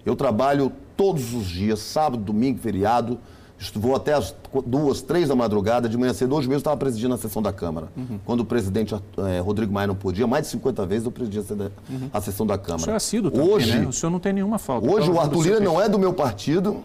Eu 0.06 0.16
trabalho 0.16 0.72
todos 0.96 1.34
os 1.34 1.46
dias, 1.46 1.80
sábado, 1.80 2.24
domingo, 2.24 2.58
feriado. 2.60 3.20
Vou 3.76 3.96
até 3.96 4.14
as 4.14 4.34
duas, 4.66 5.02
três 5.02 5.28
da 5.28 5.36
madrugada, 5.36 5.88
de 5.90 5.98
manhã 5.98 6.14
cedo. 6.14 6.36
Hoje 6.36 6.48
mesmo 6.48 6.60
estava 6.60 6.78
presidindo 6.78 7.14
a 7.14 7.18
sessão 7.18 7.42
da 7.42 7.52
Câmara. 7.52 7.90
Quando 8.26 8.40
o 8.42 8.46
presidente 8.46 8.96
eh, 8.96 9.40
Rodrigo 9.42 9.74
Maia 9.74 9.88
não 9.88 9.96
podia, 9.96 10.26
mais 10.26 10.46
de 10.46 10.52
50 10.52 10.86
vezes 10.86 11.06
eu 11.06 11.12
presidi 11.12 11.40
a 11.40 11.44
sede- 11.44 11.72
a 12.14 12.22
sessão 12.22 12.46
da 12.48 12.58
Câmara. 12.58 12.82
O 12.82 12.84
senhor 12.86 12.94
é 12.94 12.98
assíduo 12.98 13.32
também, 13.32 13.50
Hoje, 13.50 13.80
né? 13.80 13.88
O 13.88 13.92
senhor 13.94 14.10
não 14.10 14.20
tem 14.20 14.32
nenhuma 14.34 14.58
falta. 14.58 14.90
Hoje 14.90 15.10
o 15.12 15.20
Arthur 15.20 15.44
Lira 15.44 15.60
não 15.60 15.82
é 15.82 15.88
do 15.90 16.00
meu 16.00 16.14
partido 16.14 16.78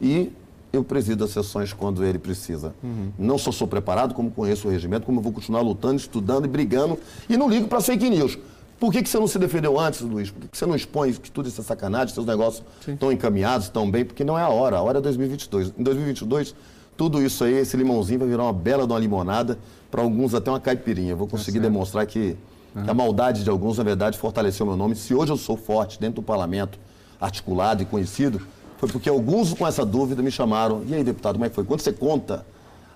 e 0.00 0.30
eu 0.72 0.82
presido 0.84 1.24
as 1.24 1.30
sessões 1.30 1.72
quando 1.72 2.04
ele 2.04 2.18
precisa. 2.18 2.74
Não 3.18 3.36
só 3.38 3.50
sou 3.52 3.66
preparado, 3.66 4.12
como 4.14 4.30
conheço 4.30 4.68
o 4.68 4.70
regimento, 4.70 5.04
como 5.06 5.18
eu 5.18 5.22
vou 5.22 5.32
continuar 5.32 5.60
lutando, 5.62 5.96
estudando 5.96 6.44
e 6.44 6.48
brigando 6.48 6.98
e 7.30 7.36
não 7.36 7.48
ligo 7.48 7.66
para 7.68 7.80
fake 7.80 8.08
news. 8.10 8.38
Por 8.78 8.92
que, 8.92 9.02
que 9.02 9.08
você 9.08 9.18
não 9.18 9.26
se 9.26 9.38
defendeu 9.38 9.78
antes, 9.80 10.02
Luiz? 10.02 10.30
Por 10.30 10.42
que, 10.42 10.48
que 10.48 10.58
você 10.58 10.66
não 10.66 10.76
expõe 10.76 11.12
que 11.12 11.30
tudo 11.30 11.48
isso 11.48 11.60
é 11.60 11.64
sacanagem, 11.64 12.14
seus 12.14 12.26
negócios 12.26 12.62
estão 12.86 13.10
encaminhados, 13.10 13.66
estão 13.66 13.90
bem? 13.90 14.04
Porque 14.04 14.22
não 14.22 14.38
é 14.38 14.42
a 14.42 14.48
hora, 14.48 14.76
a 14.76 14.82
hora 14.82 14.98
é 14.98 15.00
2022. 15.00 15.72
Em 15.78 15.82
2022, 15.82 16.54
tudo 16.96 17.22
isso 17.22 17.44
aí, 17.44 17.54
esse 17.54 17.76
limãozinho 17.76 18.18
vai 18.18 18.28
virar 18.28 18.44
uma 18.44 18.52
bela 18.52 18.86
de 18.86 18.92
uma 18.92 18.98
limonada, 18.98 19.58
para 19.90 20.02
alguns 20.02 20.34
até 20.34 20.50
uma 20.50 20.60
caipirinha. 20.60 21.12
Eu 21.12 21.16
vou 21.16 21.26
conseguir 21.26 21.58
demonstrar 21.60 22.06
que, 22.06 22.36
que 22.84 22.90
a 22.90 22.92
maldade 22.92 23.44
de 23.44 23.48
alguns, 23.48 23.78
na 23.78 23.84
verdade, 23.84 24.18
fortaleceu 24.18 24.66
meu 24.66 24.76
nome. 24.76 24.94
Se 24.94 25.14
hoje 25.14 25.32
eu 25.32 25.36
sou 25.38 25.56
forte 25.56 25.98
dentro 25.98 26.16
do 26.16 26.22
parlamento, 26.22 26.78
articulado 27.18 27.82
e 27.82 27.86
conhecido, 27.86 28.42
foi 28.76 28.90
porque 28.90 29.08
alguns 29.08 29.54
com 29.54 29.66
essa 29.66 29.86
dúvida 29.86 30.22
me 30.22 30.30
chamaram. 30.30 30.82
E 30.86 30.94
aí, 30.94 31.02
deputado, 31.02 31.34
como 31.34 31.46
é 31.46 31.48
que 31.48 31.54
foi? 31.54 31.64
Quando 31.64 31.80
você 31.80 31.92
conta, 31.92 32.44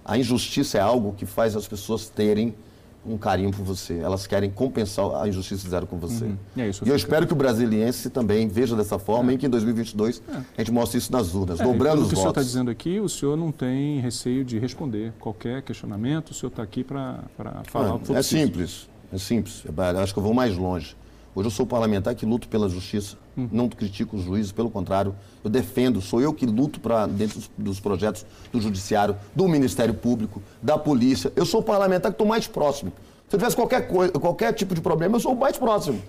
a 0.04 0.18
injustiça 0.18 0.76
é 0.76 0.80
algo 0.80 1.14
que 1.16 1.24
faz 1.24 1.56
as 1.56 1.66
pessoas 1.66 2.08
terem 2.08 2.54
um 3.04 3.16
carinho 3.16 3.50
por 3.50 3.64
você. 3.64 3.98
Elas 3.98 4.26
querem 4.26 4.50
compensar 4.50 5.22
a 5.22 5.26
injustiça 5.28 5.56
que 5.60 5.64
fizeram 5.64 5.86
com 5.86 5.96
você. 5.98 6.30
E 6.54 6.60
é 6.60 6.68
isso, 6.68 6.84
E 6.84 6.88
eu 6.88 6.94
espero 6.96 7.26
que 7.26 7.32
o 7.32 7.36
brasiliense 7.36 8.10
também 8.10 8.46
veja 8.46 8.76
dessa 8.76 8.98
forma 8.98 9.32
e 9.32 9.38
que 9.38 9.46
em 9.46 9.48
2022 9.50 10.22
a 10.28 10.60
gente 10.60 10.70
mostre 10.70 10.98
isso 10.98 11.10
nas 11.10 11.34
urnas, 11.34 11.60
É, 11.60 11.64
dobrando 11.64 12.02
os 12.02 12.08
que 12.08 12.14
o 12.14 12.16
senhor 12.16 12.28
está 12.30 12.40
votos. 12.40 12.46
dizendo 12.52 12.70
aqui, 12.70 13.00
o 13.00 13.08
senhor 13.08 13.36
não 13.36 13.50
tem 13.50 14.00
receio 14.00 14.44
de 14.44 14.58
responder 14.58 15.12
qualquer 15.18 15.62
questionamento, 15.62 16.30
o 16.30 16.34
senhor 16.34 16.50
está 16.50 16.62
aqui 16.62 16.84
para 16.84 17.20
falar 17.64 17.94
o 17.94 17.98
que 18.00 18.06
for 18.08 18.16
é 18.16 18.22
simples, 18.22 18.88
é 19.12 19.18
simples. 19.18 19.64
Eu 19.64 19.98
acho 20.00 20.12
que 20.12 20.18
eu 20.18 20.22
vou 20.22 20.34
mais 20.34 20.56
longe. 20.56 20.94
Hoje 21.34 21.46
eu 21.46 21.50
sou 21.50 21.64
parlamentar 21.64 22.14
que 22.14 22.26
luto 22.26 22.48
pela 22.48 22.68
justiça, 22.68 23.16
Hum. 23.38 23.48
não 23.52 23.68
critico 23.68 24.16
os 24.16 24.24
juízes, 24.24 24.50
pelo 24.50 24.68
contrário, 24.68 25.14
eu 25.44 25.48
defendo, 25.48 26.00
sou 26.00 26.20
eu 26.20 26.34
que 26.34 26.44
luto 26.44 26.80
para 26.80 27.06
dentro 27.06 27.38
dos, 27.38 27.50
dos 27.56 27.80
projetos 27.80 28.26
do 28.52 28.60
Judiciário, 28.60 29.16
do 29.34 29.46
Ministério 29.46 29.94
Público, 29.94 30.42
da 30.60 30.76
Polícia. 30.76 31.32
Eu 31.36 31.46
sou 31.46 31.60
o 31.60 31.62
parlamentar 31.62 32.10
que 32.10 32.14
estou 32.14 32.26
mais 32.26 32.48
próximo. 32.48 32.92
Se 33.28 33.36
eu 33.36 33.38
tivesse 33.38 33.54
qualquer, 33.54 33.86
coisa, 33.86 34.12
qualquer 34.12 34.52
tipo 34.52 34.74
de 34.74 34.80
problema, 34.80 35.16
eu 35.16 35.20
sou 35.20 35.32
o 35.32 35.38
mais 35.38 35.56
próximo. 35.56 36.02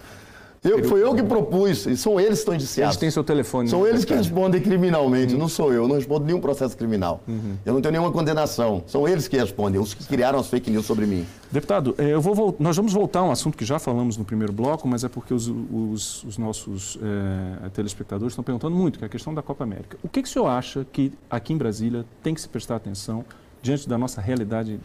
Eu, 0.64 0.84
foi 0.84 1.02
eu 1.02 1.16
que 1.16 1.24
propus, 1.24 1.88
e 1.88 1.98
são 1.98 2.20
eles 2.20 2.34
que 2.34 2.40
estão 2.42 2.54
indiciados. 2.54 2.94
Eles 2.94 3.00
têm 3.00 3.10
seu 3.10 3.24
telefone. 3.24 3.68
São 3.68 3.82
né, 3.82 3.90
eles 3.90 4.06
que 4.06 4.14
respondem 4.14 4.62
criminalmente, 4.62 5.36
não 5.36 5.48
sou 5.48 5.74
eu. 5.74 5.88
Não 5.88 5.96
respondo 5.96 6.24
nenhum 6.24 6.40
processo 6.40 6.78
criminal. 6.78 7.20
Uhum. 7.28 7.56
Eu 7.66 7.74
não 7.74 7.82
tenho 7.82 7.94
nenhuma 7.94 8.12
condenação. 8.12 8.84
São 8.86 9.08
eles 9.08 9.28
que 9.28 9.36
respondem, 9.36 9.82
os 9.82 9.96
que 9.96 10.06
criaram 10.06 10.38
as 10.38 10.46
fake 10.48 10.70
news 10.70 10.86
sobre 10.86 11.08
mim. 11.08 11.26
Deputado, 11.52 11.96
eh, 11.98 12.10
eu 12.14 12.22
vou 12.22 12.56
nós 12.60 12.78
vamos 12.78 12.94
voltar 12.94 13.22
a 13.22 13.24
um 13.24 13.32
assunto 13.32 13.58
que 13.58 13.66
já 13.66 13.80
falamos 13.80 14.18
no 14.18 14.24
primeiro 14.24 14.54
bloco, 14.54 14.88
mas 14.88 15.04
é 15.04 15.10
porque 15.10 15.34
os, 15.34 15.48
os- 15.48 16.24
os 16.26 16.38
nossos 16.38 16.96
eh, 17.02 17.70
telespectadores 17.70 18.34
estão 18.34 18.44
perguntando 18.44 18.76
muito, 18.76 19.00
que 19.00 19.04
é 19.06 19.08
a 19.08 19.10
questão 19.10 19.34
da 19.34 19.42
Copa 19.42 19.64
América. 19.64 19.98
O 20.04 20.08
que, 20.08 20.22
que 20.22 20.30
o 20.30 20.32
senhor 20.32 20.46
acha 20.48 20.86
que 20.92 21.12
aqui 21.28 21.54
em 21.54 21.58
Brasília 21.58 22.06
tem 22.22 22.36
que 22.36 22.42
se 22.42 22.48
prestar 22.48 22.76
atenção 22.76 23.26
diante 23.64 23.90
da 23.90 23.98
nossa 23.98 24.22
realidade 24.22 24.80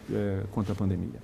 quanto 0.52 0.72
à 0.72 0.74
pandemia? 0.74 1.20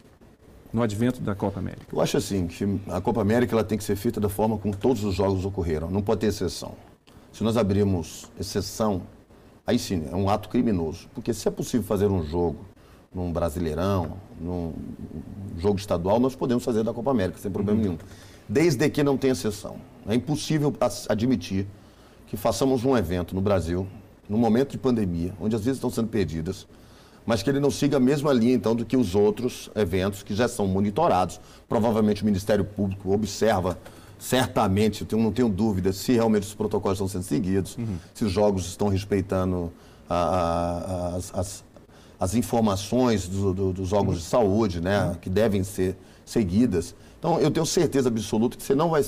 No 0.72 0.82
advento 0.82 1.20
da 1.20 1.34
Copa 1.34 1.58
América. 1.58 1.86
Eu 1.92 2.00
acho 2.00 2.16
assim, 2.16 2.46
que 2.46 2.64
a 2.88 3.00
Copa 3.00 3.20
América 3.20 3.54
ela 3.54 3.62
tem 3.62 3.76
que 3.76 3.84
ser 3.84 3.94
feita 3.94 4.18
da 4.18 4.28
forma 4.28 4.56
como 4.56 4.74
todos 4.74 5.04
os 5.04 5.14
jogos 5.14 5.44
ocorreram. 5.44 5.90
Não 5.90 6.00
pode 6.00 6.22
ter 6.22 6.28
exceção. 6.28 6.74
Se 7.30 7.44
nós 7.44 7.58
abrirmos 7.58 8.30
exceção, 8.40 9.02
aí 9.66 9.78
sim, 9.78 10.08
é 10.10 10.16
um 10.16 10.30
ato 10.30 10.48
criminoso. 10.48 11.08
Porque 11.14 11.34
se 11.34 11.46
é 11.46 11.50
possível 11.50 11.86
fazer 11.86 12.06
um 12.06 12.22
jogo 12.22 12.64
num 13.14 13.30
Brasileirão, 13.30 14.16
num 14.40 14.72
jogo 15.58 15.78
estadual, 15.78 16.18
nós 16.18 16.34
podemos 16.34 16.64
fazer 16.64 16.82
da 16.82 16.94
Copa 16.94 17.10
América, 17.10 17.38
sem 17.38 17.50
problema 17.50 17.78
nenhum. 17.78 17.98
Desde 18.48 18.88
que 18.88 19.02
não 19.02 19.18
tenha 19.18 19.32
exceção. 19.32 19.76
É 20.06 20.14
impossível 20.14 20.74
admitir 21.08 21.66
que 22.26 22.36
façamos 22.36 22.82
um 22.82 22.96
evento 22.96 23.34
no 23.34 23.42
Brasil, 23.42 23.86
num 24.26 24.38
momento 24.38 24.70
de 24.70 24.78
pandemia, 24.78 25.34
onde 25.38 25.54
as 25.54 25.60
vidas 25.60 25.76
estão 25.76 25.90
sendo 25.90 26.08
perdidas, 26.08 26.66
mas 27.26 27.42
que 27.42 27.50
ele 27.50 27.60
não 27.60 27.70
siga 27.70 27.96
a 27.96 28.00
mesma 28.00 28.32
linha, 28.32 28.54
então, 28.54 28.74
do 28.74 28.84
que 28.84 28.96
os 28.96 29.14
outros 29.14 29.70
eventos 29.74 30.22
que 30.22 30.34
já 30.34 30.48
são 30.48 30.66
monitorados. 30.66 31.40
Provavelmente 31.68 32.22
o 32.22 32.24
Ministério 32.26 32.64
Público 32.64 33.12
observa 33.12 33.78
certamente, 34.18 35.06
eu 35.10 35.18
não 35.18 35.32
tenho 35.32 35.48
dúvida, 35.48 35.92
se 35.92 36.12
realmente 36.12 36.44
os 36.44 36.54
protocolos 36.54 36.96
estão 36.96 37.08
sendo 37.08 37.24
seguidos, 37.24 37.76
se 38.14 38.24
os 38.24 38.30
jogos 38.30 38.66
estão 38.66 38.88
respeitando 38.88 39.72
a- 40.08 40.14
a- 40.14 41.16
as, 41.16 41.34
as- 41.34 41.64
as 42.20 42.34
informações 42.34 43.26
do- 43.28 43.52
do- 43.52 43.72
dos 43.72 43.92
órgãos 43.92 44.18
de 44.18 44.24
saúde, 44.24 44.80
né, 44.80 45.16
que 45.20 45.28
devem 45.28 45.64
ser 45.64 45.96
seguidas. 46.24 46.94
Então, 47.18 47.40
eu 47.40 47.50
tenho 47.50 47.66
certeza 47.66 48.08
absoluta 48.08 48.56
que 48.56 48.62
você 48.62 48.74
não 48.74 48.90
vai, 48.90 49.02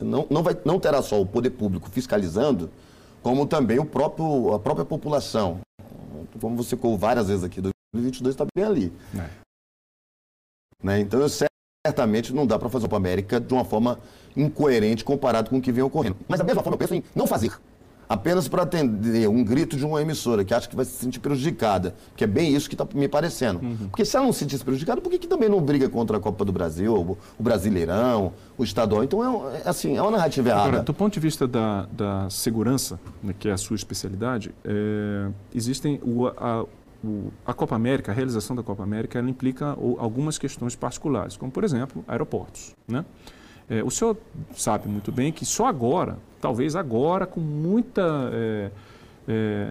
não, 0.00 0.26
não 0.30 0.42
vai, 0.42 0.56
não 0.64 0.78
terá 0.78 1.02
só 1.02 1.20
o 1.20 1.26
poder 1.26 1.50
público 1.50 1.88
fiscalizando, 1.90 2.70
como 3.22 3.46
também 3.46 3.78
o 3.78 3.84
próprio, 3.84 4.54
a 4.54 4.58
própria 4.58 4.84
população. 4.84 5.58
Como 6.38 6.56
você 6.56 6.76
colocou 6.76 6.98
várias 6.98 7.28
vezes 7.28 7.44
aqui, 7.44 7.60
2022 7.60 8.34
está 8.34 8.44
bem 8.54 8.64
ali. 8.64 8.92
É. 9.14 9.30
Né? 10.82 11.00
Então, 11.00 11.20
eu 11.20 11.28
certamente 11.86 12.32
não 12.32 12.46
dá 12.46 12.58
para 12.58 12.68
fazer 12.68 12.86
a 12.86 12.88
Copa 12.88 12.96
América 12.96 13.40
de 13.40 13.52
uma 13.52 13.64
forma 13.64 13.98
incoerente 14.36 15.04
comparado 15.04 15.50
com 15.50 15.58
o 15.58 15.62
que 15.62 15.72
vem 15.72 15.82
ocorrendo. 15.82 16.16
Mas 16.28 16.38
da 16.38 16.44
mesma 16.44 16.62
forma, 16.62 16.74
eu 16.74 16.78
penso 16.78 16.94
em 16.94 17.04
não 17.14 17.26
fazer. 17.26 17.52
Apenas 18.10 18.48
para 18.48 18.64
atender 18.64 19.28
um 19.28 19.44
grito 19.44 19.76
de 19.76 19.86
uma 19.86 20.02
emissora 20.02 20.44
que 20.44 20.52
acha 20.52 20.68
que 20.68 20.74
vai 20.74 20.84
se 20.84 20.90
sentir 20.96 21.20
prejudicada. 21.20 21.94
Que 22.16 22.24
é 22.24 22.26
bem 22.26 22.52
isso 22.52 22.68
que 22.68 22.74
está 22.74 22.84
me 22.92 23.06
parecendo. 23.06 23.60
Porque 23.88 24.04
se 24.04 24.16
ela 24.16 24.26
não 24.26 24.32
se 24.32 24.40
sentisse 24.40 24.64
prejudicada, 24.64 25.00
por 25.00 25.08
que, 25.10 25.16
que 25.16 25.28
também 25.28 25.48
não 25.48 25.60
briga 25.62 25.88
contra 25.88 26.16
a 26.16 26.20
Copa 26.20 26.44
do 26.44 26.50
Brasil, 26.50 26.92
o, 27.38 27.42
Brasileirão, 27.42 28.32
o 28.58 28.64
Estadual? 28.64 29.04
Então, 29.04 29.22
é, 29.48 29.58
é 29.58 29.68
assim, 29.68 29.96
é 29.96 30.02
uma 30.02 30.10
narrativa 30.10 30.48
errada. 30.48 30.66
Agora, 30.68 30.82
do 30.82 30.92
ponto 30.92 31.14
de 31.14 31.20
vista 31.20 31.46
da, 31.46 31.86
da 31.92 32.28
segurança, 32.28 32.98
né, 33.22 33.32
que 33.38 33.48
é 33.48 33.52
a 33.52 33.56
sua 33.56 33.76
especialidade, 33.76 34.52
é, 34.64 35.28
existem 35.54 36.00
o, 36.02 36.26
a, 36.26 36.64
o- 37.04 37.30
a 37.46 37.54
Copa 37.54 37.76
América, 37.76 38.10
a 38.10 38.14
realização 38.14 38.56
da 38.56 38.62
Copa 38.64 38.82
América, 38.82 39.20
ela 39.20 39.30
implica 39.30 39.74
o- 39.78 39.96
algumas 40.00 40.36
questões 40.36 40.74
particulares, 40.74 41.36
como 41.36 41.52
por 41.52 41.62
exemplo 41.62 42.04
aeroportos. 42.08 42.74
Né? 42.88 43.04
É, 43.70 43.84
o 43.84 43.90
senhor 43.90 44.16
sabe 44.56 44.88
muito 44.88 45.12
bem 45.12 45.30
que 45.30 45.46
só 45.46 45.66
agora, 45.66 46.18
talvez 46.40 46.74
agora, 46.74 47.24
com 47.24 47.40
muita 47.40 48.02
é, 48.32 48.70
é, 49.28 49.68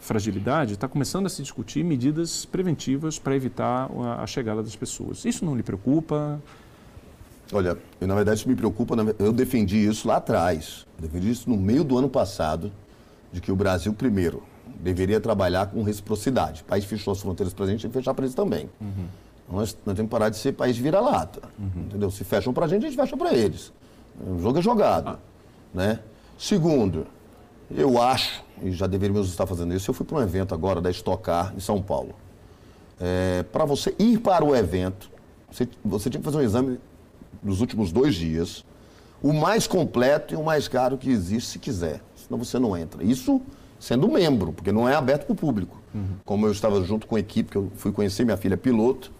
fragilidade, 0.00 0.72
está 0.72 0.88
começando 0.88 1.26
a 1.26 1.28
se 1.28 1.42
discutir 1.42 1.84
medidas 1.84 2.46
preventivas 2.46 3.18
para 3.18 3.36
evitar 3.36 3.90
a, 4.00 4.22
a 4.22 4.26
chegada 4.26 4.62
das 4.62 4.74
pessoas. 4.74 5.26
Isso 5.26 5.44
não 5.44 5.54
lhe 5.54 5.62
preocupa? 5.62 6.40
Olha, 7.52 7.76
eu, 8.00 8.08
na 8.08 8.14
verdade 8.14 8.40
isso 8.40 8.48
me 8.48 8.56
preocupa. 8.56 8.96
Eu 9.18 9.30
defendi 9.30 9.76
isso 9.76 10.08
lá 10.08 10.16
atrás. 10.16 10.86
Eu 10.96 11.02
defendi 11.06 11.30
isso 11.30 11.50
no 11.50 11.56
meio 11.58 11.84
do 11.84 11.98
ano 11.98 12.08
passado, 12.08 12.72
de 13.30 13.42
que 13.42 13.52
o 13.52 13.56
Brasil, 13.56 13.92
primeiro, 13.92 14.42
deveria 14.80 15.20
trabalhar 15.20 15.66
com 15.66 15.82
reciprocidade. 15.82 16.62
O 16.62 16.64
país 16.64 16.86
fechou 16.86 17.12
as 17.12 17.20
fronteiras 17.20 17.52
para 17.52 17.66
a 17.66 17.68
gente, 17.68 17.82
tem 17.82 17.90
que 17.90 17.98
fechar 17.98 18.14
para 18.14 18.24
eles 18.24 18.34
também. 18.34 18.70
Nós, 19.52 19.76
nós 19.84 19.94
temos 19.94 20.08
que 20.08 20.10
parar 20.10 20.30
de 20.30 20.38
ser 20.38 20.52
país 20.52 20.78
vira-lata. 20.78 21.42
Entendeu? 21.76 22.10
Se 22.10 22.24
fecham 22.24 22.54
para 22.54 22.64
a 22.64 22.68
gente, 22.68 22.86
a 22.86 22.88
gente 22.88 22.98
fecha 22.98 23.16
para 23.16 23.34
eles. 23.34 23.70
O 24.26 24.40
jogo 24.40 24.58
é 24.58 24.62
jogado. 24.62 25.18
Né? 25.74 26.00
Segundo, 26.38 27.06
eu 27.70 28.00
acho, 28.00 28.42
e 28.62 28.72
já 28.72 28.86
deveríamos 28.86 29.28
estar 29.28 29.46
fazendo 29.46 29.74
isso, 29.74 29.90
eu 29.90 29.94
fui 29.94 30.06
para 30.06 30.16
um 30.16 30.22
evento 30.22 30.54
agora 30.54 30.80
da 30.80 30.90
Stock 30.90 31.22
Car 31.22 31.52
em 31.54 31.60
São 31.60 31.82
Paulo. 31.82 32.14
para 33.52 33.66
você 33.66 33.94
ir 33.98 34.20
para 34.20 34.42
o 34.42 34.56
evento, 34.56 35.10
você, 35.50 35.68
você 35.84 36.08
tinha 36.08 36.20
que 36.20 36.24
fazer 36.24 36.38
um 36.38 36.42
exame 36.42 36.80
nos 37.42 37.60
últimos 37.60 37.92
dois 37.92 38.14
dias, 38.14 38.64
o 39.22 39.34
mais 39.34 39.66
completo 39.66 40.32
e 40.32 40.36
o 40.36 40.42
mais 40.42 40.66
caro 40.66 40.96
que 40.96 41.10
existe, 41.10 41.50
se 41.50 41.58
quiser. 41.58 42.00
Senão 42.16 42.38
você 42.38 42.58
não 42.58 42.76
entra. 42.76 43.04
Isso 43.04 43.40
sendo 43.78 44.08
membro, 44.08 44.52
porque 44.52 44.72
não 44.72 44.88
é 44.88 44.94
aberto 44.94 45.26
para 45.26 45.32
o 45.32 45.36
público. 45.36 45.80
Uhum. 45.94 46.16
Como 46.24 46.46
eu 46.46 46.52
estava 46.52 46.82
junto 46.82 47.06
com 47.06 47.16
a 47.16 47.20
equipe, 47.20 47.50
que 47.50 47.56
eu 47.56 47.70
fui 47.76 47.92
conhecer 47.92 48.24
minha 48.24 48.36
filha 48.36 48.56
piloto, 48.56 49.12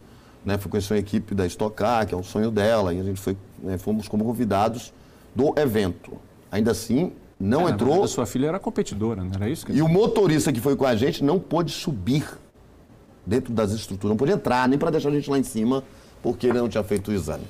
né, 0.44 0.58
fui 0.58 0.70
conhecer 0.70 0.94
a 0.94 0.98
equipe 0.98 1.34
da 1.34 1.46
Stock 1.46 1.74
Car, 1.74 2.06
que 2.06 2.14
é 2.14 2.16
o 2.16 2.22
sonho 2.22 2.50
dela, 2.50 2.92
e 2.92 3.00
a 3.00 3.02
gente 3.02 3.20
foi, 3.20 3.36
né, 3.62 3.78
fomos 3.78 4.08
como 4.08 4.24
convidados 4.24 4.92
do 5.34 5.58
evento. 5.58 6.12
Ainda 6.50 6.72
assim, 6.72 7.12
não 7.38 7.68
é, 7.68 7.72
entrou. 7.72 8.04
A 8.04 8.08
sua 8.08 8.26
filha 8.26 8.48
era 8.48 8.58
competidora, 8.58 9.22
não 9.22 9.32
era 9.34 9.48
isso? 9.48 9.66
Que... 9.66 9.72
E 9.72 9.82
o 9.82 9.88
motorista 9.88 10.52
que 10.52 10.60
foi 10.60 10.76
com 10.76 10.84
a 10.84 10.94
gente 10.94 11.24
não 11.24 11.38
pôde 11.38 11.72
subir 11.72 12.24
dentro 13.26 13.52
das 13.52 13.72
estruturas, 13.72 14.10
não 14.10 14.16
pôde 14.16 14.32
entrar 14.32 14.68
nem 14.68 14.78
para 14.78 14.90
deixar 14.90 15.08
a 15.08 15.12
gente 15.12 15.30
lá 15.30 15.38
em 15.38 15.42
cima, 15.42 15.82
porque 16.22 16.46
ele 16.46 16.58
não 16.58 16.68
tinha 16.68 16.82
feito 16.82 17.10
o 17.10 17.14
exame. 17.14 17.44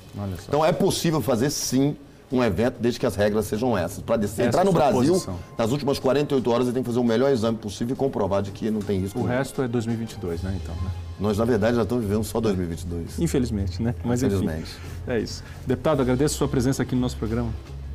Então 0.47 0.63
é 0.63 0.71
possível 0.71 1.21
fazer 1.21 1.49
sim 1.49 1.95
um 2.31 2.43
evento 2.43 2.77
desde 2.79 2.99
que 2.99 3.05
as 3.05 3.15
regras 3.15 3.45
sejam 3.45 3.77
essas. 3.77 4.03
Para 4.03 4.23
entrar 4.23 4.61
é 4.61 4.63
no 4.63 4.73
Brasil, 4.73 5.13
posição. 5.13 5.37
nas 5.55 5.71
últimas 5.71 5.99
48 5.99 6.51
horas, 6.51 6.65
ele 6.65 6.73
tem 6.73 6.83
que 6.83 6.87
fazer 6.87 6.99
o 6.99 7.03
melhor 7.03 7.31
exame 7.31 7.57
possível 7.57 7.93
e 7.93 7.97
comprovar 7.97 8.41
de 8.41 8.51
que 8.51 8.71
não 8.71 8.79
tem 8.79 8.99
risco. 8.99 9.19
O 9.19 9.23
resto 9.23 9.61
é 9.61 9.67
2022, 9.67 10.41
né, 10.41 10.59
então, 10.61 10.73
né? 10.75 10.89
Nós, 11.19 11.37
na 11.37 11.45
verdade, 11.45 11.75
já 11.75 11.83
estamos 11.83 12.03
vivendo 12.03 12.23
só 12.23 12.41
2022. 12.41 13.19
Infelizmente, 13.19 13.81
né? 13.81 13.93
Mas 14.03 14.23
Infelizmente. 14.23 14.61
Enfim, 14.61 15.11
é 15.11 15.19
isso. 15.19 15.43
Deputado, 15.65 16.01
agradeço 16.01 16.35
a 16.35 16.37
sua 16.37 16.47
presença 16.47 16.83
aqui 16.83 16.95
no 16.95 17.01
nosso 17.01 17.17
programa. 17.17 17.51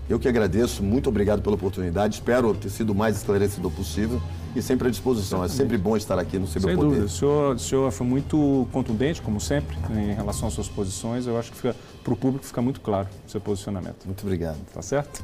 Eu 0.09 0.19
que 0.19 0.27
agradeço, 0.27 0.83
muito 0.83 1.11
obrigado 1.11 1.43
pela 1.43 1.55
oportunidade. 1.55 2.15
Espero 2.15 2.55
ter 2.55 2.71
sido 2.71 2.91
o 2.91 2.95
mais 2.95 3.19
esclarecedor 3.19 3.71
possível 3.71 4.23
e 4.57 4.63
sempre 4.63 4.89
à 4.89 4.91
disposição. 4.91 5.45
É 5.45 5.49
sempre 5.49 5.77
bom 5.77 5.99
estar 5.99 6.19
aqui 6.19 6.39
no 6.39 6.47
CB 6.47 6.61
Sem 6.61 6.77
dúvida. 6.77 7.05
O 7.05 7.09
senhor, 7.09 7.57
o 7.57 7.59
senhor 7.59 7.93
foi 7.93 8.07
muito 8.07 8.67
contundente, 8.73 9.21
como 9.21 9.39
sempre, 9.39 9.77
em 9.91 10.15
relação 10.15 10.49
às 10.49 10.55
suas 10.55 10.69
posições. 10.69 11.27
Eu 11.27 11.39
acho 11.39 11.53
que 11.53 11.61
para 11.61 12.13
o 12.13 12.17
público 12.17 12.47
fica 12.47 12.63
muito 12.63 12.81
claro 12.81 13.07
o 13.27 13.31
seu 13.31 13.41
posicionamento. 13.41 14.07
Muito 14.07 14.23
obrigado. 14.23 14.57
Tá 14.73 14.81
certo? 14.81 15.23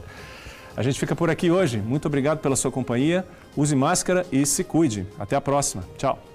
A 0.76 0.82
gente 0.82 1.00
fica 1.00 1.16
por 1.16 1.30
aqui 1.30 1.50
hoje. 1.50 1.78
Muito 1.78 2.06
obrigado 2.06 2.40
pela 2.40 2.56
sua 2.56 2.70
companhia. 2.70 3.24
Use 3.56 3.74
máscara 3.74 4.26
e 4.30 4.44
se 4.44 4.62
cuide. 4.64 5.06
Até 5.18 5.34
a 5.34 5.40
próxima. 5.40 5.82
Tchau. 5.96 6.33